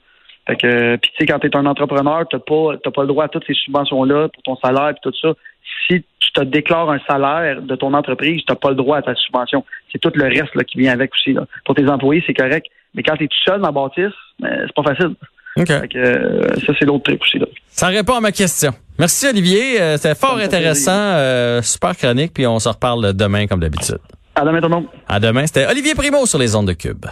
Fait 0.47 0.55
que, 0.55 0.95
puis 0.97 1.11
tu 1.11 1.17
sais, 1.19 1.25
quand 1.25 1.39
tu 1.39 1.47
es 1.47 1.57
un 1.57 1.65
entrepreneur, 1.65 2.25
t'as 2.29 2.39
pas, 2.39 2.77
t'as 2.83 2.91
pas 2.91 3.01
le 3.01 3.07
droit 3.07 3.25
à 3.25 3.27
toutes 3.27 3.45
ces 3.45 3.53
subventions-là 3.53 4.29
pour 4.29 4.43
ton 4.43 4.55
salaire 4.57 4.89
et 4.89 4.95
tout 5.01 5.13
ça. 5.19 5.33
Si 5.87 6.03
tu 6.19 6.31
te 6.31 6.41
déclares 6.41 6.89
un 6.89 6.99
salaire 7.07 7.61
de 7.61 7.75
ton 7.75 7.93
entreprise, 7.93 8.41
t'as 8.47 8.55
pas 8.55 8.69
le 8.69 8.75
droit 8.75 8.97
à 8.97 9.01
ta 9.01 9.15
subvention. 9.15 9.65
C'est 9.91 9.99
tout 9.99 10.11
le 10.13 10.25
reste 10.25 10.53
là, 10.55 10.63
qui 10.63 10.77
vient 10.77 10.93
avec 10.93 11.13
aussi. 11.13 11.33
Là. 11.33 11.45
Pour 11.65 11.75
tes 11.75 11.87
employés, 11.87 12.23
c'est 12.25 12.33
correct. 12.33 12.67
Mais 12.95 13.03
quand 13.03 13.15
tu 13.15 13.25
es 13.25 13.27
tout 13.27 13.43
seul 13.45 13.59
dans 13.59 13.67
la 13.67 13.71
bâtisse, 13.71 14.15
ben, 14.39 14.65
c'est 14.65 14.75
pas 14.75 14.83
facile. 14.93 15.15
Fait 15.57 15.87
que, 15.87 15.97
euh, 15.97 16.41
ça, 16.65 16.73
c'est 16.77 16.85
l'autre 16.85 17.03
truc 17.03 17.21
aussi. 17.21 17.39
Là. 17.39 17.45
Ça 17.67 17.87
répond 17.87 18.15
à 18.15 18.19
ma 18.19 18.31
question. 18.33 18.71
Merci 18.99 19.27
Olivier. 19.27 19.81
Euh, 19.81 19.95
C'était 19.97 20.15
fort 20.15 20.37
intéressant. 20.37 20.91
Euh, 20.91 21.61
super 21.61 21.95
chronique. 21.95 22.33
Puis 22.33 22.45
on 22.45 22.59
se 22.59 22.67
reparle 22.67 23.13
demain 23.13 23.47
comme 23.47 23.61
d'habitude. 23.61 23.99
À 24.35 24.43
demain 24.43 24.57
tout 24.59 24.67
le 24.67 24.75
monde. 24.75 24.85
À 25.07 25.19
demain. 25.19 25.45
C'était 25.47 25.65
Olivier 25.67 25.95
Primo 25.95 26.25
sur 26.25 26.39
les 26.39 26.55
ondes 26.55 26.67
de 26.67 26.73
Cube. 26.73 27.05